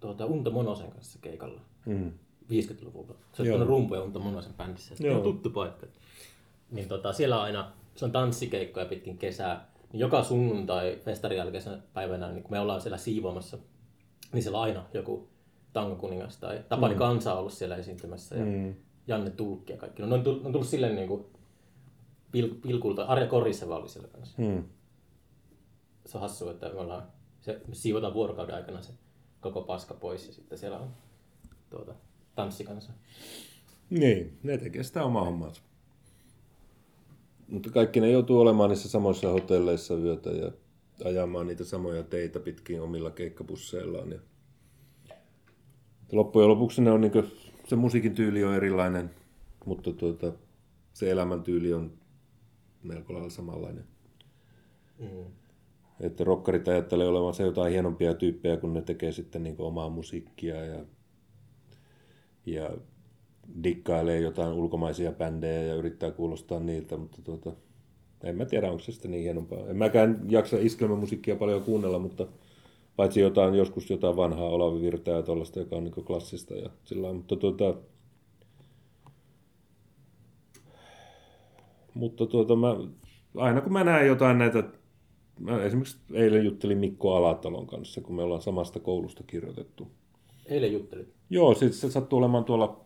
[0.01, 2.13] tuota, Unto Monosen kanssa keikalla mm.
[2.51, 3.15] 50-luvulla.
[3.33, 4.97] Se on tuonut rumpuja Unto Monosen bändissä.
[4.97, 5.87] Se on tuttu paikka.
[6.71, 9.73] Niin tota, siellä on aina, se on tanssikeikkoja pitkin kesää.
[9.93, 13.59] Niin joka sunnuntai festarin jälkeisenä päivänä, niin kun me ollaan siellä siivoamassa,
[14.33, 15.29] niin siellä on aina joku
[15.73, 16.99] tangokuningas tai Tapani mm.
[16.99, 18.75] Kansa on ollut siellä esiintymässä ja mm.
[19.07, 20.03] Janne Tulkki ja kaikki.
[20.03, 21.25] No, ne on tullut, on tullut silleen niin kuin
[22.33, 23.05] pil, pilkulta.
[23.05, 24.43] Arja Koriseva oli siellä kanssa.
[24.43, 24.65] Mm.
[26.07, 27.03] Se on hassu, että me ollaan,
[27.41, 28.93] se, me siivotaan vuorokauden aikana se
[29.41, 30.89] koko paska pois ja sitten siellä on
[31.73, 31.95] tuota,
[32.35, 32.93] tanssikansa.
[33.91, 35.53] Niin, ne tekee sitä omaa hommaa.
[37.49, 40.53] Mutta kaikki ne joutuu olemaan niissä samoissa hotelleissa yötä ja
[41.05, 44.11] ajamaan niitä samoja teitä pitkin omilla keikkabusseillaan.
[44.11, 44.19] Ja
[46.13, 47.33] Loppujen lopuksi ne on niin kuin,
[47.67, 49.11] se musiikin tyyli on erilainen,
[49.65, 50.33] mutta tuota,
[50.93, 51.93] se elämäntyyli on
[52.83, 53.85] melko lailla samanlainen.
[54.99, 55.25] Mm.
[56.01, 60.85] Että rokkarit ajattelee olevansa jotain hienompia tyyppejä, kun ne tekee sitten niin omaa musiikkia ja,
[62.47, 62.71] ja
[63.65, 67.53] dikkailee jotain ulkomaisia bändejä ja yrittää kuulostaa niiltä, mutta tuota,
[68.25, 69.67] en mä tiedä, onko se sitten niin hienompaa.
[69.67, 72.27] En mäkään jaksa iskelmämusiikkia paljon kuunnella, mutta
[72.97, 77.13] paitsi jotain, joskus jotain vanhaa Olavi Virtaa ja tuollaista, joka on niin klassista ja sillä
[77.13, 77.75] mutta tuota,
[81.95, 82.77] mutta tuota, mä,
[83.37, 84.65] aina kun mä näen jotain näitä,
[85.41, 89.89] mä esimerkiksi eilen juttelin Mikko Alatalon kanssa, kun me ollaan samasta koulusta kirjoitettu.
[90.47, 91.15] Eilen juttelit?
[91.33, 92.85] Joo, siis se sattuu olemaan tuolla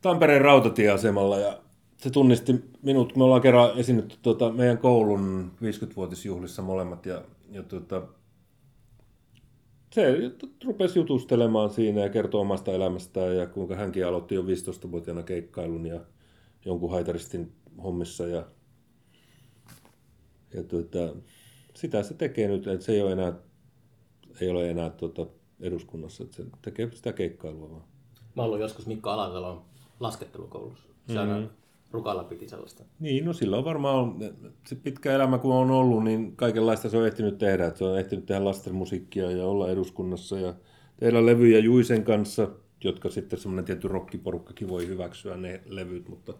[0.00, 1.62] Tampereen rautatieasemalla ja
[1.96, 8.02] se tunnisti minut, me ollaan kerran esiinnytty tuota, meidän koulun 50-vuotisjuhlissa molemmat ja, ja tuota,
[9.92, 10.16] se
[10.64, 16.00] rupesi jutustelemaan siinä ja kertoo omasta elämästään ja kuinka hänkin aloitti jo 15-vuotiaana keikkailun ja
[16.64, 18.46] jonkun haitaristin hommissa ja,
[20.54, 20.98] ja tuota,
[21.74, 23.32] sitä se tekee nyt, että se ei ole enää,
[24.40, 25.26] ei ole enää tuota,
[25.62, 27.84] eduskunnassa, että se tekee sitä keikkailua vaan.
[28.36, 29.62] Mä ollut joskus Mikko Alatalon
[30.00, 30.88] laskettelukoulussa.
[31.06, 31.48] Se mm-hmm.
[31.90, 32.84] Rukalla piti sellaista.
[33.00, 34.14] Niin, no sillä on varmaan
[34.66, 37.66] se pitkä elämä kun on ollut, niin kaikenlaista se on ehtinyt tehdä.
[37.66, 40.54] Että se on ehtinyt tehdä lasten musiikkia ja olla eduskunnassa ja
[40.96, 42.48] tehdä levyjä Juisen kanssa,
[42.84, 46.34] jotka sitten semmoinen tietty rockiporukkakin voi hyväksyä ne levyt, mutta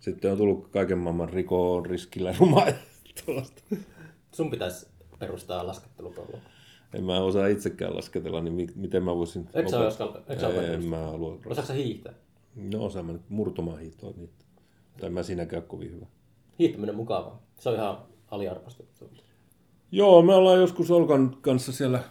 [0.00, 2.66] sitten on tullut kaiken maailman rikoon, riskillä, rumaa
[4.32, 4.86] Sun pitäisi
[5.18, 6.38] perustaa laskettelukoulu.
[6.94, 9.48] En mä osaa itsekään lasketella, niin miten mä voisin...
[9.54, 11.38] Eikö sä ole En mä halua.
[11.46, 12.14] Osaatko hiihtää?
[12.56, 14.30] No osaan mä nyt murtumaan hiihtoa, niin
[15.00, 16.06] tai mä siinäkään kovin hyvä.
[16.58, 17.42] Hiihtäminen mukavaa.
[17.58, 17.98] Se on ihan
[18.30, 19.10] aliarvostettu.
[19.92, 22.02] Joo, me ollaan joskus Olkan kanssa siellä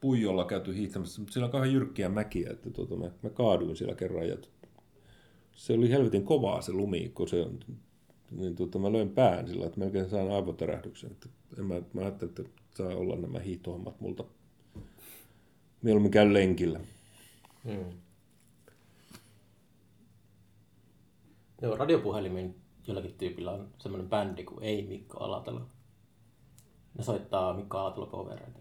[0.00, 3.94] Puijolla käyty hiihtämässä, mutta siellä on kauhean jyrkkiä mäkiä, että tuota, mä, mä kaaduin siellä
[3.94, 4.36] kerran ja
[5.52, 7.46] se oli helvetin kovaa se lumi, kun se
[8.30, 11.10] niin tuota, mä löin pään sillä, että melkein saan aivotärähdyksen.
[11.10, 14.24] Että en mä, mä ajattelin, että saa olla nämä hiihtohommat multa.
[15.82, 16.80] Mieluummin käy lenkillä.
[17.64, 18.00] Hmm.
[21.62, 25.60] Joo, radiopuhelimin jollakin tyypillä on semmoinen bändi kuin Ei Mikko Alatalo.
[26.98, 28.58] Ne soittaa Mikko Alatalo covereita.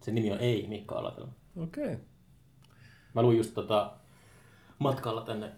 [0.00, 1.28] Se nimi on Ei Mikko Alatalo.
[1.56, 1.84] Okei.
[1.84, 1.96] Okay.
[3.14, 3.92] Mä luin just tota,
[4.78, 5.52] matkalla tänne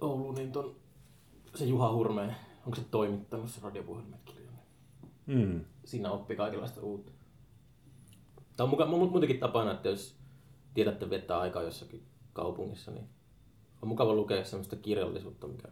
[0.00, 0.76] Ouluun, niin ton,
[1.54, 4.54] se Juha Hurmeen, onko se toimittanut se radiopuhelimet kirjan?
[5.26, 5.64] Mm.
[5.84, 7.12] Siinä oppi kaikenlaista uutta.
[8.56, 10.16] Tämä on muka, muutenkin tapana, että jos
[10.74, 13.08] tiedätte viettää aikaa jossakin kaupungissa, niin
[13.82, 15.68] on mukava lukea sellaista kirjallisuutta, mikä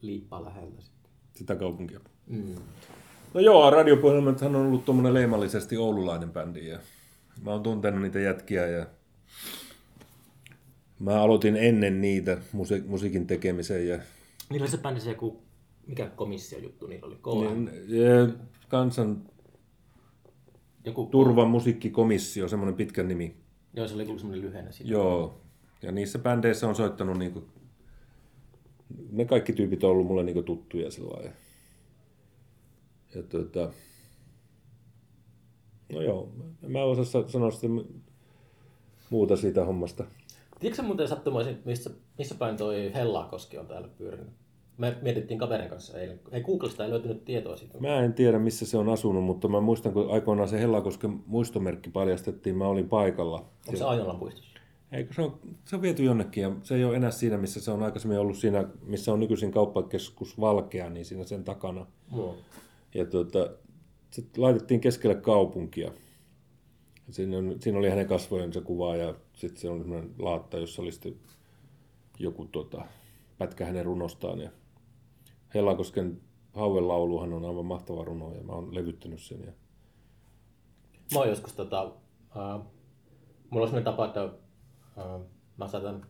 [0.00, 1.10] liippaa läheltä sitten.
[1.34, 2.00] Sitä kaupunkia.
[2.26, 2.54] Mm.
[3.34, 6.78] No joo, radiopuhelimethan on ollut tuommoinen leimallisesti oululainen bändi ja
[7.42, 8.86] mä oon tuntenut niitä jätkiä ja
[10.98, 13.98] mä aloitin ennen niitä musi- musiikin tekemisen ja...
[14.50, 15.42] Niillä oli se bändi se joku,
[15.86, 17.16] mikä komissio juttu niillä oli?
[17.16, 17.64] KM?
[17.64, 18.34] Niin,
[18.68, 19.22] kansan
[20.84, 21.06] joku...
[21.06, 23.36] Turvan musiikkikomissio, semmoinen pitkä nimi.
[23.74, 24.92] Joo, se oli semmoinen lyhenne siitä.
[24.92, 25.40] Joo,
[25.82, 27.44] ja niissä bändeissä on soittanut niinku
[29.12, 31.32] ne kaikki tyypit on ollut mulle niinku tuttuja sillä ja,
[33.14, 33.72] ja tuota,
[35.92, 36.32] no joo,
[36.68, 37.84] mä en osaa sanoa sitten
[39.10, 40.04] muuta siitä hommasta.
[40.60, 44.43] Tiedätkö muuten sattumaisin, missä, missä päin toi Hellakoski on täällä pyörinyt?
[44.78, 46.20] Me mietittiin kaverin kanssa eilen.
[46.32, 47.78] Ei Googlesta ei löytynyt tietoa siitä.
[47.80, 51.90] Mä en tiedä, missä se on asunut, mutta mä muistan, kun aikoinaan se Hellakosken muistomerkki
[51.90, 53.36] paljastettiin, mä olin paikalla.
[53.36, 54.54] Onko se Ainolan puistossa?
[54.92, 57.70] Eikö se on, se on viety jonnekin ja se ei ole enää siinä, missä se
[57.70, 61.86] on aikaisemmin ollut siinä, missä on nykyisin kauppakeskus Valkea, niin siinä sen takana.
[62.16, 62.36] No.
[62.94, 63.50] Ja tuota,
[64.10, 65.92] se laitettiin keskelle kaupunkia.
[67.10, 70.92] Siinä, on, siinä oli hänen kasvojensa kuva ja sitten se on sellainen laatta, jossa oli
[70.92, 71.14] sitten
[72.18, 72.84] joku tuota,
[73.38, 74.40] pätkä hänen runostaan.
[74.40, 74.50] Ja
[75.54, 76.20] Hellakosken
[76.52, 79.40] hauen lauluhan on aivan mahtava runo ja mä oon levyttänyt sen.
[79.40, 79.52] Ja...
[81.12, 81.82] Mä oon joskus tota,
[82.36, 82.60] äh,
[83.50, 84.30] mulla on sellainen tapa, että
[85.56, 86.06] mä saatan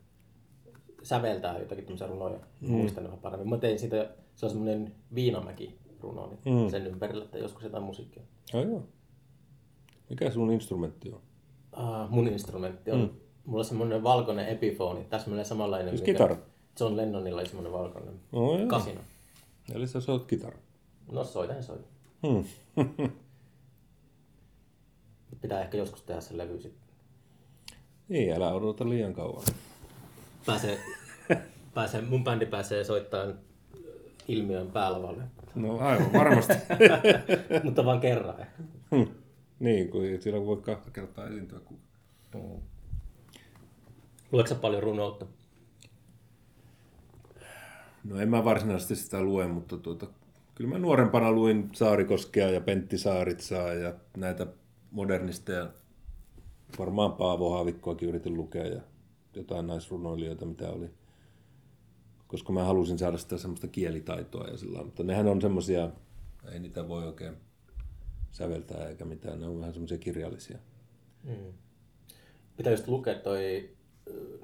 [1.02, 2.70] säveltää jotakin tämmöisiä runoja, mm.
[2.70, 3.48] muistan ihan paremmin.
[3.48, 6.70] Mä tein siitä, se on semmoinen viinamäki runo, niin mm.
[6.70, 8.22] sen ympärillä, että joskus jotain musiikkia.
[8.54, 8.82] Oh, joo.
[10.10, 11.20] Mikä sun instrumentti on?
[11.78, 13.10] Uh, mun instrumentti on, mm.
[13.44, 15.88] mulla on semmoinen valkoinen epifooni, täsmälleen samanlainen.
[15.88, 16.36] Siis kitara?
[16.80, 18.68] John Lennonilla oli semmoinen valkoinen oh, joo.
[18.68, 19.00] kasino.
[19.72, 20.58] Eli sä soit kitara?
[21.12, 21.88] No soitan soitan.
[22.26, 22.44] Hmm.
[25.40, 26.88] Pitää ehkä joskus tehdä se levy sitten.
[28.08, 29.44] Niin, älä odota liian kauan.
[30.46, 30.80] Pääsee,
[31.74, 33.38] pääsee, mun bändi pääsee soittamaan
[34.28, 35.24] ilmiön päälavalle.
[35.54, 36.52] No aivan varmasti.
[37.64, 38.62] Mutta vain kerran ehkä.
[38.90, 39.06] Hmm.
[39.58, 41.60] Niin, kun siellä voi kahta kertaa esiintyä.
[42.34, 42.60] Mm.
[44.32, 45.26] Luetko paljon runoutta?
[48.04, 50.06] No en mä varsinaisesti sitä lue, mutta tuota,
[50.54, 54.46] kyllä mä nuorempana luin Saarikoskea ja Pentti Saaritsaa ja näitä
[54.90, 55.70] modernisteja.
[56.78, 58.80] Varmaan Paavo Haavikkoakin yritin lukea ja
[59.34, 60.90] jotain naisrunoilijoita, mitä oli.
[62.26, 65.90] Koska mä halusin saada sitä semmoista kielitaitoa ja sillä mutta nehän on semmoisia,
[66.52, 67.34] ei niitä voi oikein
[68.30, 70.58] säveltää eikä mitään, ne on vähän semmoisia kirjallisia.
[71.22, 71.52] Mm.
[72.56, 73.70] Pitäisi lukea toi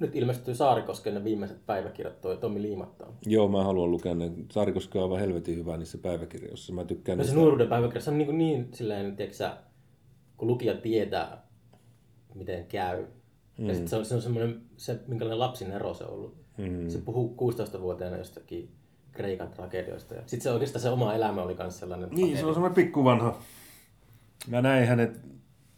[0.00, 3.12] nyt ilmestyy Saarikosken ne viimeiset päiväkirjat, toi Tommi Liimattaa.
[3.26, 4.32] Joo, mä haluan lukea ne.
[4.50, 6.72] Saarikoski on aivan helvetin hyvä niissä päiväkirjoissa.
[6.72, 7.40] Mä tykkään no se niistä...
[7.40, 9.56] nuoruuden päiväkirja, se on niin, niin silleen, tiiäksä,
[10.36, 11.46] kun lukija tietää,
[12.34, 13.06] miten käy.
[13.58, 13.68] Mm.
[13.68, 16.36] Ja sit se on, se on semmoinen, se, minkälainen lapsin ero se on ollut.
[16.58, 16.88] Mm.
[16.88, 18.70] Se puhuu 16-vuotiaana jostakin
[19.12, 20.14] Kreikan tragedioista.
[20.14, 22.08] Ja sitten se oikeastaan se oma elämä oli myös sellainen.
[22.08, 22.40] Niin, paneeli.
[22.40, 23.38] se on semmoinen pikkuvanha.
[24.48, 25.20] Mä näin hänet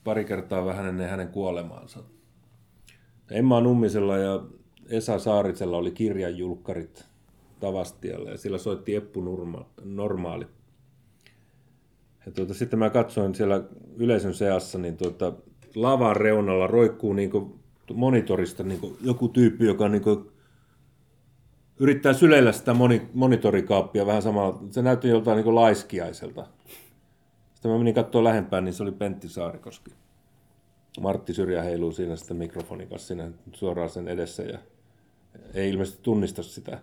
[0.05, 2.01] pari kertaa vähän ennen hänen kuolemaansa.
[3.31, 4.43] Emma Nummisella ja
[4.89, 7.05] Esa Saaritsella oli kirjanjulkkarit
[7.61, 10.47] Tavastialle ja sillä soitti Eppu Nurma, Normaali.
[12.27, 13.65] Ja tuota, sitten mä katsoin siellä
[13.97, 15.33] yleisön seassa, niin tuota,
[15.75, 17.31] lavan reunalla roikkuu niin
[17.95, 20.03] monitorista niin joku tyyppi, joka niin
[21.79, 24.63] yrittää syleillä sitä moni, monitorikaappia vähän samalla.
[24.71, 26.47] Se näytti joltain niin laiskiaiselta.
[27.55, 29.91] Sitten mä menin katsoa lähempään, niin se oli Pentti Saarikoski.
[31.01, 34.59] Martti Syrjä heiluu siinä sitten mikrofonin kanssa siinä suoraan sen edessä ja
[35.55, 36.79] ei ilmeisesti tunnista sitä.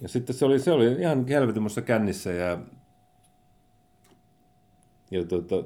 [0.00, 2.58] Ja sitten se oli, se oli ihan helvetin kännissä ja,
[5.10, 5.64] ja tuota,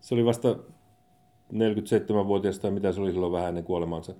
[0.00, 0.56] se oli vasta
[1.52, 4.14] 47-vuotias tai mitä se oli silloin vähän ennen kuolemansa.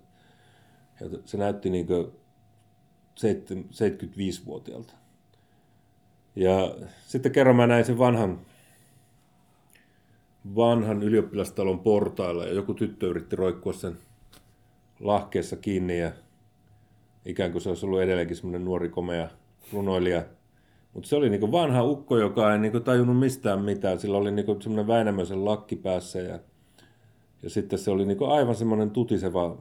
[1.00, 1.86] Ja se näytti niin
[3.20, 4.92] 75-vuotiaalta.
[6.36, 6.74] Ja
[7.06, 8.40] sitten kerran mä näin sen vanhan
[10.56, 13.98] vanhan ylioppilastalon portailla ja joku tyttö yritti roikkua sen
[15.00, 16.12] lahkeessa kiinni ja
[17.24, 19.28] ikään kuin se olisi ollut edelleenkin semmoinen nuori komea
[19.72, 20.24] runoilija.
[20.94, 23.98] Mutta se oli niinku vanha ukko, joka ei niinku tajunnut mistään mitään.
[23.98, 26.38] Sillä oli niinku semmoinen Väinämöisen lakki päässä ja,
[27.42, 29.58] ja sitten se oli niinku aivan semmoinen tutiseva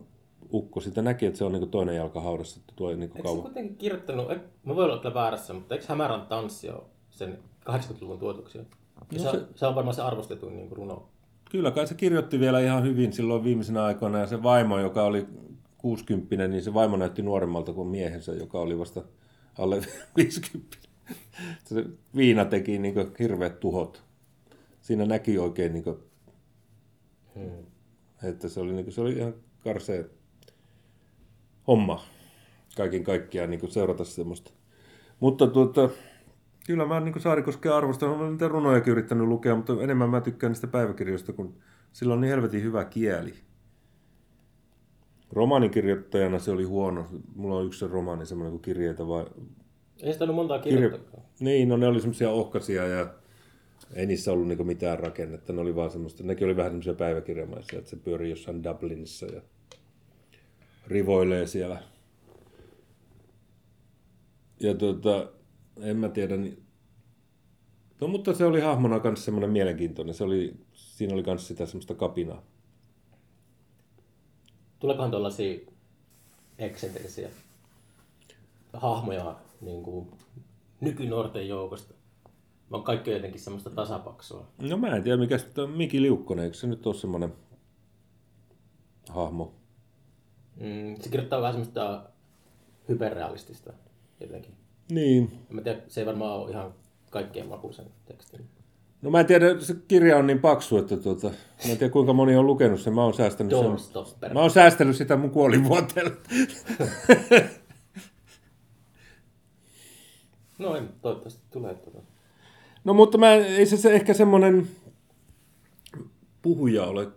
[0.53, 0.79] ukko.
[0.79, 2.59] Sitä näki, että se on niinku toinen jalka haudassa.
[2.59, 3.37] Että tuo niinku eikö kauan.
[3.37, 4.27] se kuitenkin kirjoittanut,
[4.63, 8.63] mä voin olla väärässä, mutta eikö Hämärän tanssi ole sen 80-luvun tuotuksia?
[9.11, 11.09] No se, se, se on varmaan se arvostetuin niin runo.
[11.51, 14.19] Kyllä, kai se kirjoitti vielä ihan hyvin silloin viimeisenä aikoina.
[14.19, 15.27] Ja se vaimo, joka oli
[15.77, 19.03] 60, niin se vaimo näytti nuoremmalta kuin miehensä, joka oli vasta
[19.57, 19.81] alle
[20.17, 20.77] 50.
[21.63, 21.85] Se
[22.15, 24.03] viina teki niin hirveät tuhot.
[24.81, 25.97] Siinä näki oikein, niin kuin,
[27.35, 27.65] hmm.
[28.23, 29.33] että se oli, niin kuin, se oli ihan
[29.63, 30.03] karsea
[31.67, 32.03] homma
[32.77, 34.51] kaiken kaikkiaan niin seurata semmoista.
[35.19, 35.89] Mutta tuota,
[36.67, 40.67] Kyllä mä niin Saarikoskea arvostan, olen niitä runojakin yrittänyt lukea, mutta enemmän mä tykkään niistä
[40.67, 41.55] päiväkirjoista, kun
[41.93, 43.33] sillä on niin helvetin hyvä kieli.
[45.31, 47.05] Romaanikirjoittajana se oli huono.
[47.35, 49.25] Mulla on yksi romaani, semmoinen kuin kirjeitä vai...
[50.01, 51.23] Ei sitä ollut montaa kirjoittakaan.
[51.39, 53.13] Niin, no ne oli semmoisia ohkaisia ja
[53.93, 55.53] ei niissä ollut niinku mitään rakennetta.
[55.53, 59.41] Ne oli vaan semmoista, nekin oli vähän semmoisia päiväkirjamaisia, että se pyörii jossain Dublinissa ja
[60.87, 61.81] rivoilee siellä.
[64.59, 65.31] Ja tuota,
[65.83, 66.37] en mä tiedä.
[66.37, 66.63] Niin...
[68.01, 70.15] No, mutta se oli hahmona kanssa semmoinen mielenkiintoinen.
[70.15, 72.43] Se oli, siinä oli myös sitä semmoista kapinaa.
[74.79, 75.59] Tuleekohan tuollaisia
[76.57, 77.29] eksentrisiä
[78.73, 80.11] hahmoja niin kuin
[80.81, 81.93] nykynuorten joukosta?
[82.71, 84.47] On kaikki jotenkin semmoista tasapaksua.
[84.61, 87.33] No mä en tiedä, mikä sitten on Miki Liukkonen, eikö se nyt ole semmoinen
[89.09, 89.53] hahmo?
[90.59, 92.09] Mm, se kirjoittaa vähän semmoista
[92.89, 93.73] hyperrealistista
[94.19, 94.60] jotenkin.
[94.91, 95.31] Niin.
[95.49, 96.73] Mä tiedän, se ei varmaan ole ihan
[97.09, 98.45] kaikkien makuisen tekstin.
[99.01, 102.13] No mä en tiedä, se kirja on niin paksu, että tuota, mä en tiedä kuinka
[102.13, 102.93] moni on lukenut sen.
[102.93, 106.11] Mä oon säästänyt, sen, mä oon säästänyt sitä mun kuolivuoteelle.
[110.59, 111.99] no en, toivottavasti tulee tuota.
[112.83, 114.67] No mutta mä, ei se, se ehkä semmoinen
[116.41, 117.07] puhuja ole.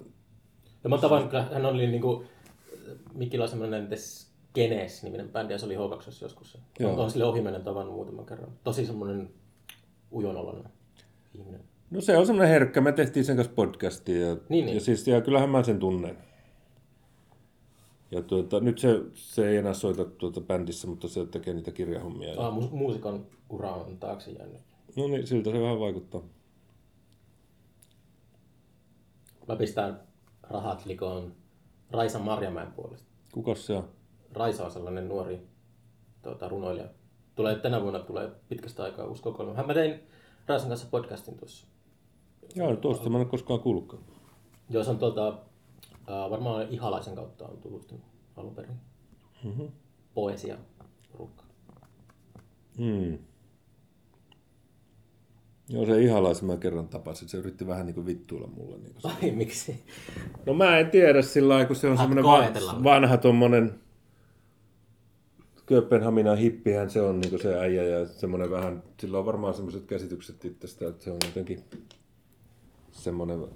[0.85, 2.25] No mä tavan, hän oli niinku,
[3.15, 3.91] Mikillä on semmoinen
[4.55, 5.81] Genes-niminen bändi, ja se oli h
[6.23, 6.59] joskus.
[6.79, 7.03] Joo.
[7.03, 8.53] On sille ohimennen tavannut muutaman kerran.
[8.65, 9.31] Tosi semmoinen
[10.13, 10.73] ujonoloinen
[11.35, 11.61] ihminen.
[11.91, 12.81] No se on semmoinen herkkä.
[12.81, 14.29] Me tehtiin sen kanssa podcastia.
[14.29, 14.75] Ja, niin, niin.
[14.75, 16.19] ja, siis, ja kyllähän mä sen tunnen.
[18.11, 22.35] Ja tuota, nyt se, se ei enää soita tuota bändissä, mutta se tekee niitä kirjahommia.
[22.41, 24.61] Ah, mu- muusikon ura on taakse jäänyt.
[24.97, 26.23] No niin, siltä se vähän vaikuttaa.
[29.49, 30.01] Mä pistän
[30.43, 31.35] rahat likoon
[31.91, 33.09] Raisa Marjamäen puolesta.
[33.33, 33.89] Kuka se on?
[34.35, 35.41] Raisa on sellainen nuori
[36.23, 36.87] tuota, runoilija.
[37.35, 39.63] Tulee, tänä vuonna tulee pitkästä aikaa uusi kokoelma.
[39.65, 40.01] Mä tein
[40.47, 41.67] Raisan kanssa podcastin tuossa.
[42.55, 44.03] Joo, tuosta mä en ole koskaan kuullutkaan.
[44.71, 45.39] Joo, se on tuota,
[46.31, 48.05] varmaan Ihalaisen kautta on tutustunut
[48.37, 48.77] alun perin.
[49.45, 49.69] Mm-hmm.
[50.15, 50.57] Poesia
[51.13, 51.45] porukka.
[52.79, 53.19] Hmm.
[55.69, 57.29] Joo, se ihalaisen mä kerran tapasin.
[57.29, 58.77] Se yritti vähän niin kuin vittuilla mulle.
[58.79, 59.85] Niin kuin Ai, miksi?
[60.47, 63.81] No mä en tiedä sillä lailla, kun se on semmoinen va- vanha tuommoinen
[65.67, 70.45] Kööpenhaminan hippihän se on niin se äijä ja semmoinen vähän, sillä on varmaan semmoiset käsitykset
[70.45, 71.61] itsestä, että se on jotenkin
[72.93, 73.47] semmoinen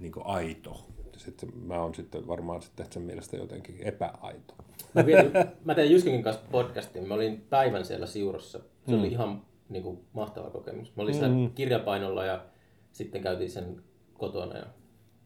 [0.00, 0.86] niin aito.
[1.16, 4.54] Sitten mä oon sitten varmaan sitten sen mielestä jotenkin epäaito.
[4.94, 5.32] Mä, vietin,
[5.64, 7.08] mä tein Jyskinkin kanssa podcastin.
[7.08, 8.58] Mä olin päivän siellä Siurossa.
[8.58, 8.98] Se mm.
[8.98, 10.96] oli ihan niin kuin, mahtava kokemus.
[10.96, 11.18] Mä olin mm.
[11.18, 12.44] siellä kirjapainolla ja
[12.92, 13.82] sitten käytiin sen
[14.14, 14.56] kotona.
[14.56, 14.66] Ja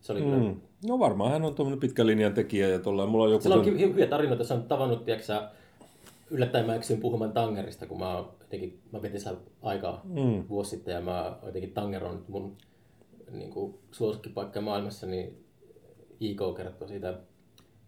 [0.00, 0.30] se oli mm.
[0.30, 0.54] kyllä...
[0.88, 3.42] No varmaan hän on tuommoinen pitkä linjan tekijä ja tuolla mulla on joku...
[3.42, 3.78] Sillä on ton...
[3.78, 4.44] hyviä tarinoita.
[4.44, 5.48] Se on tavannut, tiedätkö,
[6.32, 10.48] yllättäen mä eksyin puhumaan Tangerista, kun mä, jotenkin, mä vietin siellä aikaa mm.
[10.48, 12.56] vuosi sitten ja mä jotenkin Tanger on mun
[13.30, 15.44] niin kuin, suosikkipaikka maailmassa, niin
[16.20, 17.18] IK kertoi siitä,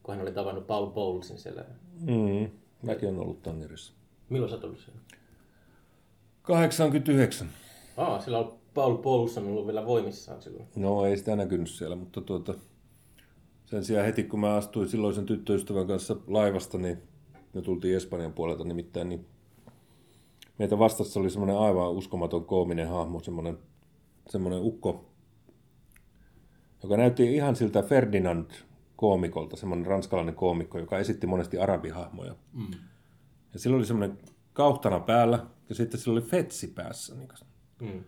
[0.03, 1.65] kun hän oli tavannut Paul Bowlesin siellä.
[2.01, 2.51] Mm.
[2.83, 3.93] Mäkin olen ollut Tangerissa.
[4.29, 5.01] Milloin sä oot ollut siellä?
[6.43, 7.49] 89.
[7.97, 10.69] Aa, sillä on Paul Bowles on ollut vielä voimissaan silloin.
[10.77, 12.55] No ei sitä näkynyt siellä, mutta tuota,
[13.65, 17.03] sen sijaan heti kun mä astuin silloisen tyttöystävän kanssa laivasta, niin
[17.55, 19.27] me tultiin Espanjan puolelta nimittäin, niin
[20.59, 23.59] meitä vastassa oli semmoinen aivan uskomaton koominen hahmo, semmoinen,
[24.29, 25.05] semmoinen ukko,
[26.83, 28.51] joka näytti ihan siltä Ferdinand
[28.97, 32.35] koomikolta, semmoinen ranskalainen koomikko, joka esitti monesti arabihahmoja.
[32.53, 32.79] Mm.
[33.53, 34.19] Ja sillä oli semmoinen
[34.53, 37.15] kauhtana päällä, ja sitten sillä oli fetsi päässä.
[37.15, 37.29] Niin
[37.81, 38.05] mm.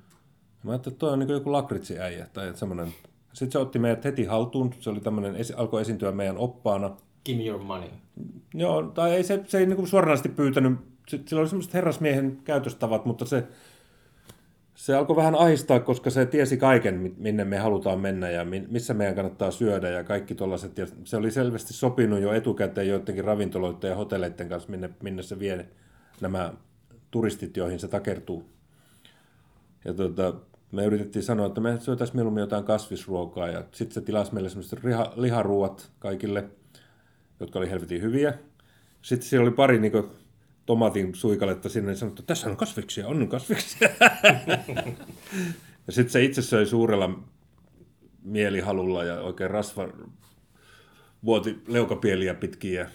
[0.63, 2.95] Mä ajattelin, että toi on niin joku lakritsiäijä tai semmoinen.
[3.33, 4.75] Sitten se otti meidät heti haltuun.
[4.81, 6.97] Se oli tämmöinen, alkoi esiintyä meidän oppaana.
[7.27, 7.89] Give me your money.
[8.55, 10.79] Joo, tai ei se, se ei niin suoranaisesti pyytänyt.
[11.09, 13.45] Sillä oli semmoiset herrasmiehen käytöstavat, mutta se,
[14.75, 19.15] se alkoi vähän ahistaa, koska se tiesi kaiken, minne me halutaan mennä ja missä meidän
[19.15, 20.73] kannattaa syödä ja kaikki tuollaiset.
[21.05, 25.69] Se oli selvästi sopinut jo etukäteen joidenkin ravintoloiden ja hotelleiden kanssa, minne, minne se vie
[26.21, 26.53] nämä
[27.11, 28.45] turistit, joihin se takertuu.
[29.85, 30.35] Ja tuota,
[30.73, 34.85] me yritettiin sanoa, että me syötäisiin mieluummin jotain kasvisruokaa ja sitten se tilasi meille semmoiset
[35.17, 35.45] liha,
[35.99, 36.45] kaikille–
[37.41, 38.35] jotka oli helvetin hyviä.
[39.03, 40.11] Sitten siellä oli pari niin kuin,
[40.67, 43.89] tomatin suikaletta sinne ja sanottu, että tässä on kasviksia, on kasviksia.
[45.87, 47.19] ja sitten se itse söi suurella
[48.23, 49.89] mielihalulla ja oikein rasva
[51.25, 52.87] vuoti leukapieliä pitkin ja,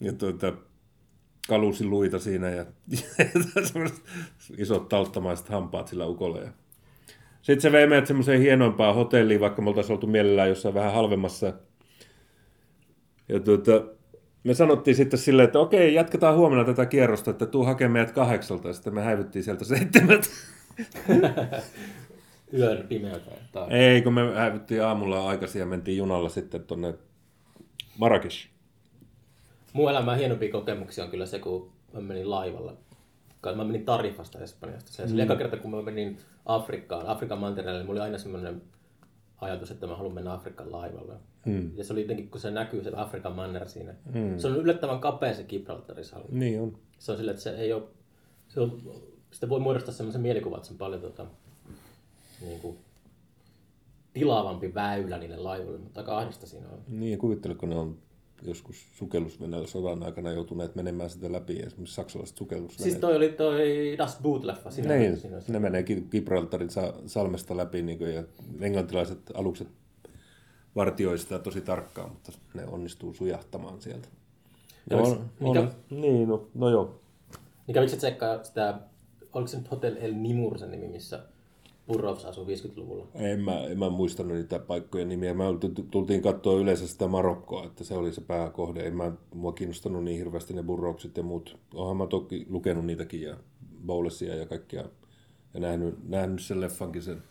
[0.00, 0.52] ja tuota,
[1.48, 3.90] kalusi luita siinä ja, ja
[4.58, 6.38] isot tauttamaiset hampaat sillä ukolla.
[6.38, 6.50] Ja.
[7.42, 11.52] Sitten se vei meidät semmoiseen hienompaan hotelliin, vaikka me oltaisiin oltu mielellään jossain vähän halvemmassa
[13.28, 13.82] ja tuota,
[14.44, 18.68] me sanottiin sitten silleen, että okei, jatketaan huomenna tätä kierrosta, että tuu hakemaan meidät kahdeksalta,
[18.68, 20.28] ja sitten me häivyttiin sieltä seitsemältä.
[22.58, 23.30] Yön pimeältä.
[23.70, 26.94] Ei, kun me häivyttiin aamulla aikaisin ja mentiin junalla sitten tuonne
[27.98, 28.48] Marrakesh.
[29.72, 32.76] Mun elämän hienompia kokemuksia on kyllä se, kun mä menin laivalla.
[33.56, 34.92] Mä menin Tarifasta Espanjasta.
[34.92, 35.38] Se oli mm.
[35.38, 38.62] kerta, kun mä menin Afrikkaan, Afrikan mantereelle, niin mulla oli aina semmoinen
[39.40, 41.14] ajatus, että mä haluan mennä Afrikan laivalla.
[41.46, 41.70] Mm.
[41.76, 43.94] Ja se oli jotenkin, kun se näkyy se Afrikan manner siinä.
[44.14, 44.38] Mm.
[44.38, 46.38] Se on yllättävän kapea se Gibraltarin salmi.
[46.38, 46.78] Niin on.
[46.98, 47.82] Se on sille, että se ei ole,
[48.48, 48.82] se on,
[49.30, 51.26] sitä voi muodostaa sellaisen mielikuvan, että se on paljon tota,
[52.40, 52.78] niin kuin,
[54.12, 56.78] tilaavampi väylä niille laivoille, mutta kahdesta siinä on.
[56.88, 57.98] Niin, kuvitteletko ne on
[58.42, 62.90] joskus sukellusveneellä sodan aikana joutuneet menemään sitä läpi, esimerkiksi saksalaiset sukellusveneet.
[62.90, 64.70] Siis toi oli toi Das Boot-leffa.
[64.70, 66.70] Siinä niin, siinä ne menee Gibraltarin
[67.06, 68.24] salmesta läpi niin kuin, ja
[68.60, 69.68] englantilaiset alukset
[70.76, 74.08] vartioi sitä tosi tarkkaan, mutta ne onnistuu sujahtamaan sieltä.
[74.90, 75.60] Ja on, mikä...
[75.60, 77.00] on, niin, no, no joo.
[77.66, 78.78] Niin kävikö tsekkaa sitä,
[79.32, 81.20] oliko se nyt Hotel El Nimur sen nimi, missä
[81.88, 83.06] Burroughs asui 50-luvulla?
[83.14, 85.34] En mä, en mä muistanut niitä paikkojen nimiä.
[85.34, 85.44] Mä
[85.90, 88.86] tultiin katsoa yleensä sitä Marokkoa, että se oli se pääkohde.
[88.86, 91.58] En mä, mua kiinnostanut niin hirveästi ne Burroughsit ja muut.
[91.74, 93.36] Oonhan mä toki lukenut niitäkin ja
[93.86, 94.84] Bowlesia ja kaikkia.
[95.54, 97.22] Ja nähnyt, nähnyt sen leffankin sen.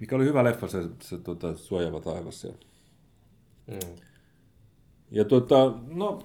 [0.00, 2.44] Mikä oli hyvä leffa, se, se tuota, suojava taivas.
[2.44, 2.52] Ja,
[3.66, 3.96] mm.
[5.10, 6.22] ja tuota, no,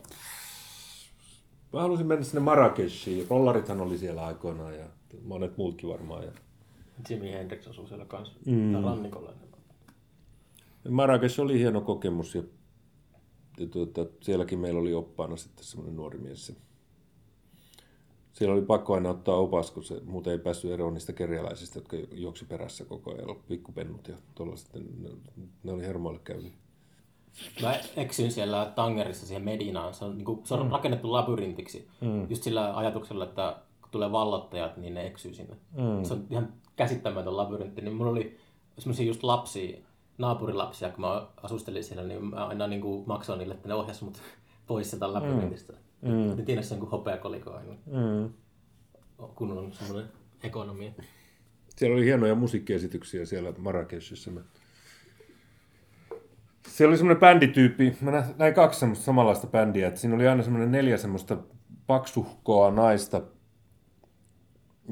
[1.73, 3.27] mä halusin mennä sinne Marrakeshiin.
[3.29, 4.85] Rollarithan oli siellä aikoinaan ja
[5.23, 6.23] monet muutkin varmaan.
[6.23, 6.31] Ja
[7.09, 8.83] Jimi Hendrix asuu siellä kanssa mm.
[8.83, 9.33] rannikolla.
[10.89, 12.43] Marrakesh oli hieno kokemus ja,
[13.59, 16.53] ja tuota, sielläkin meillä oli oppaana sitten semmoinen nuori mies.
[18.33, 21.97] Siellä oli pakko aina ottaa opas, kun se muuten ei päässyt eroon niistä kerjäläisistä, jotka
[22.11, 24.73] juoksi perässä koko ajan, pikkupennut ja tuollaiset.
[24.73, 25.09] Ne,
[25.63, 26.53] ne oli hermoille käynyt.
[27.61, 29.93] Mä eksyin siellä Tangerissa siihen Medinaan.
[29.93, 30.71] Se on, niin kuin, se on mm.
[30.71, 31.87] rakennettu labyrintiksi.
[32.01, 32.29] Mm.
[32.29, 33.55] Just sillä ajatuksella, että
[33.87, 35.55] kun tulee vallottajat, niin ne eksyy sinne.
[35.71, 36.03] Mm.
[36.03, 38.37] Se on ihan käsittämätön labyrintti, niin mulla oli
[38.77, 39.77] semmoisia just lapsia,
[40.17, 44.03] naapurilapsia, kun mä asustelin siellä, niin mä aina niin kuin maksoin niille, että ne ohjasi
[44.03, 44.21] mut
[44.67, 45.73] pois sieltä labyrintistä.
[46.01, 46.37] Mm.
[46.37, 47.73] Ne tiedä sen kuin hopeakoliko aina.
[47.85, 48.33] Mm.
[49.35, 50.11] Kunnon semmoinen
[50.43, 50.91] ekonomia.
[51.69, 54.31] Siellä oli hienoja musiikkiesityksiä siellä Marrakeshissa.
[56.67, 60.71] Siellä oli semmoinen bändityyppi, mä näin kaksi semmoista samanlaista bändiä, että siinä oli aina semmoinen
[60.71, 61.37] neljä semmoista
[61.87, 63.21] paksuhkoa naista,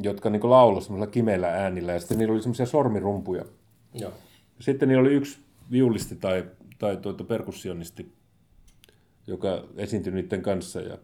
[0.02, 3.46] jotka niin lauloi semmoisella kimeillä äänillä, ja sitten niillä oli semmoisia sormirumpuja.
[3.94, 4.14] Joo.
[4.60, 5.40] Sitten niillä oli yksi
[5.72, 6.46] viulisti tai,
[6.78, 8.14] tai tuota perkussionisti,
[9.28, 10.98] joka esiintyi niiden kanssa, ja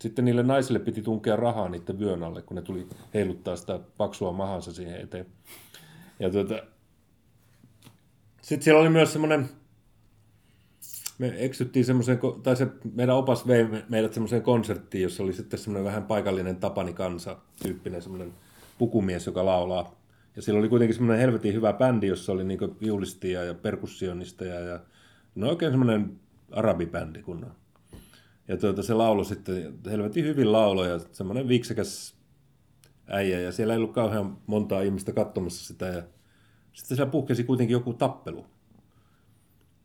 [0.00, 4.32] sitten niille naisille piti tunkea rahaa niiden vyön alle, kun ne tuli heiluttaa sitä paksua
[4.32, 5.26] mahansa siihen eteen.
[6.20, 6.62] Ja tuota,
[8.42, 9.48] sitten siellä oli myös semmoinen
[11.18, 15.84] me eksyttiin semmoiseen, tai se meidän opas vei meidät semmoiseen konserttiin, jossa oli sitten semmoinen
[15.84, 18.32] vähän paikallinen Tapani Kansa tyyppinen semmoinen
[18.78, 20.00] pukumies, joka laulaa.
[20.36, 24.80] Ja siellä oli kuitenkin semmoinen helvetin hyvä bändi, jossa oli niinku viulistia ja perkussionisteja ja
[25.34, 27.52] no oikein semmoinen arabibändi kunnon.
[28.48, 32.14] Ja tuota, se laulo sitten helvetin hyvin lauloja, semmoinen viksekäs
[33.06, 36.02] äijä ja siellä ei ollut kauhean montaa ihmistä katsomassa sitä ja
[36.72, 38.46] sitten siellä puhkesi kuitenkin joku tappelu.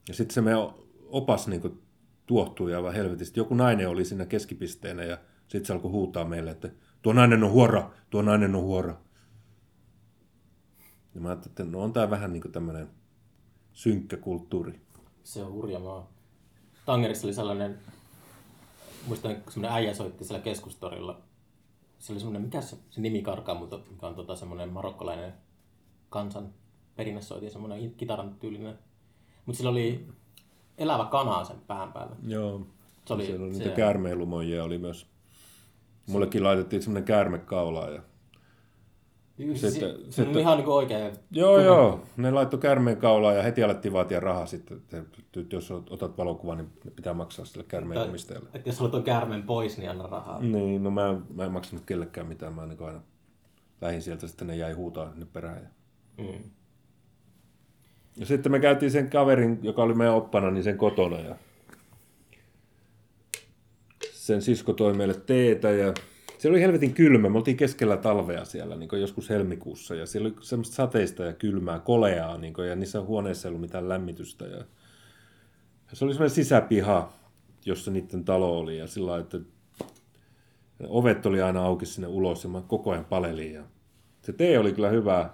[0.07, 0.69] Ja sitten se meidän
[1.11, 1.81] opas niin kuin,
[2.25, 3.39] tuohtui aivan helvetisti.
[3.39, 6.69] Joku nainen oli siinä keskipisteenä ja sitten se alkoi huutaa meille, että
[7.01, 8.95] tuo nainen on huora, tuo nainen on huora.
[11.15, 12.89] Ja mä ajattelin, että no on tämä vähän niin tämmöinen
[13.73, 14.81] synkkä kulttuuri.
[15.23, 16.11] Se on hurja maa.
[16.85, 17.79] Tangerissa oli sellainen,
[19.07, 21.21] muistan, kun semmoinen äijä soitti siellä keskustorilla.
[21.99, 25.33] Se oli semmoinen, mikä se, se nimi karkaa, mutta mikä on tota semmoinen marokkolainen
[26.09, 26.53] kansan
[26.95, 28.79] perinnäsoiti, semmoinen kitaran tyylinen.
[29.45, 30.07] Mutta sillä oli
[30.79, 32.15] elävä kana sen pään päällä.
[32.27, 32.61] Joo.
[33.05, 35.07] Se oli, Siellä oli niitä käärmeilumoja oli myös.
[36.07, 38.01] Mullekin laitettiin semmoinen käärmekaula ja
[39.39, 41.13] sitten, se, sitten, ihan niin oikein.
[41.31, 41.65] Joo, kuva.
[41.65, 42.01] joo.
[42.17, 44.77] Ne laittoi kärmeen kaulaa ja heti alettiin vaatia rahaa sitten.
[44.77, 48.49] Että jos otat valokuvan, niin pitää maksaa sille kärmeen omistajalle.
[48.53, 50.39] Että jos olet kärmeen pois, niin anna rahaa.
[50.39, 52.53] Niin, no mä, mä en maksanut kellekään mitään.
[52.53, 53.01] Mä niin aina
[53.81, 55.69] lähin sieltä, sitten ne jäi huutaa ne perään.
[56.17, 56.49] Mm.
[58.19, 61.19] Ja sitten me käytiin sen kaverin, joka oli meidän oppana, niin sen kotona.
[61.19, 61.35] Ja
[64.11, 65.93] sen sisko toi meille teetä ja
[66.37, 67.29] se oli helvetin kylmä.
[67.29, 71.79] Me oltiin keskellä talvea siellä niin joskus helmikuussa ja siellä oli semmoista sateista ja kylmää,
[71.79, 74.45] koleaa niin kuin, ja niissä huoneissa ei ollut mitään lämmitystä.
[74.45, 74.65] Ja, ja
[75.93, 77.13] se oli semmoinen sisäpiha,
[77.65, 79.39] jossa niiden talo oli ja sillä että
[80.87, 83.53] ovet oli aina auki sinne ulos ja mä koko ajan palelin.
[83.53, 83.63] Ja
[84.21, 85.29] se tee oli kyllä hyvä,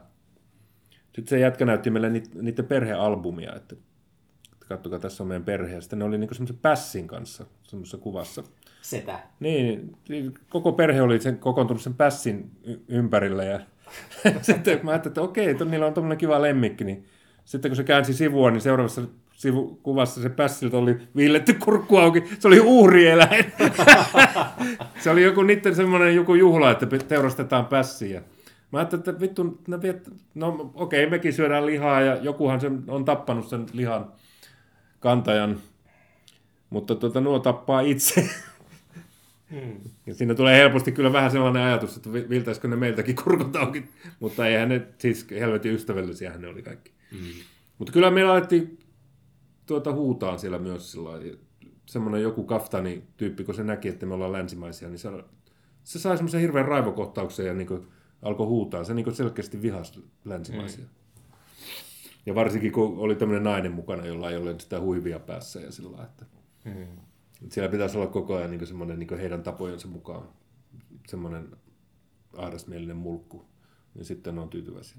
[1.16, 2.10] sitten se jätkä näytti meille
[2.42, 3.76] niiden perhealbumia, että,
[4.68, 5.76] katsokaa, tässä on meidän perhe.
[5.76, 8.44] Ja sitten ne oli niinku semmoisen pässin kanssa semmoisessa kuvassa.
[8.82, 9.20] Setä.
[9.40, 12.52] Niin, niin, koko perhe oli sen, kokoontunut sen pässin
[12.88, 13.46] ympärille.
[13.46, 13.60] Ja
[14.42, 16.84] sitten mä ajattelin, että okei, että niillä on tuommoinen kiva lemmikki.
[16.84, 17.06] Niin
[17.46, 19.02] sitten kun se käänsi sivua, niin seuraavassa
[19.32, 22.24] sivukuvassa se pässiltä oli viilletty kurkku auki.
[22.40, 23.46] Se oli uhrieläin.
[25.04, 28.22] se oli joku niiden semmoinen joku juhla, että teurastetaan pässiä.
[28.76, 32.84] Mä ajattelin, että vittu, no, viet, no okei, okay, mekin syödään lihaa ja jokuhan sen
[32.88, 34.12] on tappanut sen lihan
[35.00, 35.60] kantajan,
[36.70, 38.30] mutta tuota, nuo tappaa itse.
[39.52, 39.80] Hmm.
[40.06, 43.86] Ja siinä tulee helposti kyllä vähän sellainen ajatus, että viltäisikö ne meiltäkin kurkut auki,
[44.20, 46.92] mutta eihän ne, siis helvetin ystävällisiä ne oli kaikki.
[47.12, 47.44] Hmm.
[47.78, 48.80] Mutta kyllä meillä alettiin
[49.66, 51.10] tuota huutaan siellä myös sillä
[51.86, 55.10] semmoinen joku kaftani tyyppi, kun se näki, että me ollaan länsimaisia, niin se,
[55.84, 57.88] se sai semmoisen hirveän raivokohtauksen ja niin kuin,
[58.26, 58.84] alkoi huutaa.
[58.84, 60.84] Se niin selkeästi vihasi länsimaisia.
[60.84, 60.90] Mm.
[62.26, 66.04] Ja varsinkin kun oli tämmöinen nainen mukana, jolla ei ole sitä huivia päässä ja sillä
[66.04, 66.26] että,
[66.66, 66.88] mm.
[67.50, 70.28] siellä pitäisi olla koko ajan niin semmoinen niin heidän tapojensa mukaan
[71.08, 71.48] semmoinen
[72.38, 73.46] ahdasmielinen mulkku.
[73.96, 74.98] Ja sitten on tyytyväisiä.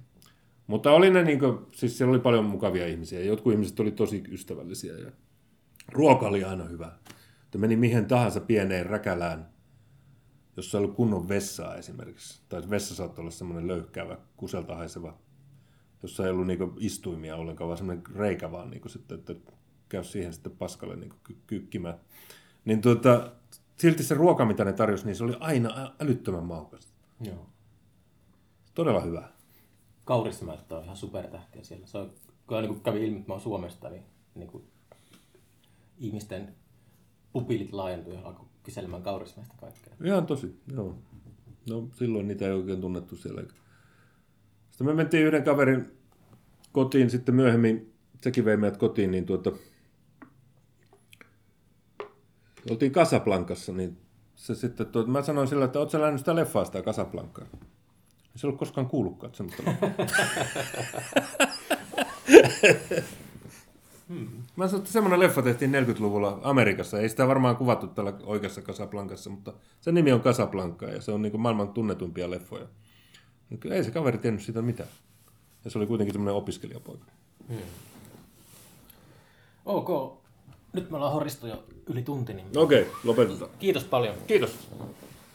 [0.66, 3.20] Mutta oli ne, niin kuin, siis siellä oli paljon mukavia ihmisiä.
[3.20, 5.10] Jotkut ihmiset oli tosi ystävällisiä ja
[5.92, 6.92] ruoka oli aina hyvä.
[7.44, 9.48] Että meni mihin tahansa pieneen räkälään
[10.57, 15.18] jossa ei ollut kunnon vessaa esimerkiksi, tai vessa saattoi olla semmoinen löyhkäävä, kuselta haiseva,
[16.02, 19.34] jossa ei ollut niinku istuimia ollenkaan, vaan semmoinen reikä vaan, niinku sitten, että
[19.88, 22.00] käy siihen sitten paskalle niinku ky- kykkimään.
[22.64, 23.32] Niin tuota,
[23.76, 26.92] silti se ruoka, mitä ne tarjosi, niin se oli aina älyttömän maukasta.
[27.20, 27.46] Joo.
[28.74, 29.28] Todella hyvä.
[30.04, 31.86] Kauristimäiset on ihan supertähtiä siellä.
[31.86, 32.12] Se on,
[32.46, 34.02] kun niin kävi ilmi, että mä oon Suomesta, niin,
[34.34, 34.64] niin kuin
[35.98, 36.57] ihmisten
[37.32, 39.92] pupilit laajentui ja alkoi kyselemään kaurismäistä kaikkea.
[40.04, 40.98] Ihan tosi, joo.
[41.70, 43.42] No silloin niitä ei oikein tunnettu siellä.
[44.70, 45.92] Sitten me mentiin yhden kaverin
[46.72, 47.92] kotiin sitten myöhemmin,
[48.22, 49.52] sekin vei meidät kotiin, niin tuota,
[52.70, 53.96] oltiin Casablancassa, niin
[54.34, 57.46] se sitten, tuota, mä sanoin sillä, että oot sä lähdennyt sitä leffaa sitä Casablancaa?
[57.52, 57.58] Ei
[58.36, 59.62] se ollut koskaan kuullutkaan semmoista
[64.09, 64.28] Hmm.
[64.57, 67.00] Mä sanoin, että semmoinen leffa tehtiin 40-luvulla Amerikassa.
[67.00, 71.22] Ei sitä varmaan kuvattu tällä oikeassa Casablancassa, mutta sen nimi on Casablanca ja se on
[71.22, 72.66] niin maailman tunnetumpia leffoja.
[73.70, 74.88] Ei se kaveri tiennyt siitä mitään.
[75.64, 77.04] Ja se oli kuitenkin semmoinen opiskelijapoika.
[77.48, 77.59] Hmm.
[79.66, 80.18] Ok.
[80.72, 82.34] Nyt me ollaan horistu jo yli tunti.
[82.34, 82.46] Niin...
[82.59, 83.50] Okei, okay, lopetetaan.
[83.59, 84.14] Kiitos paljon.
[84.26, 84.68] Kiitos.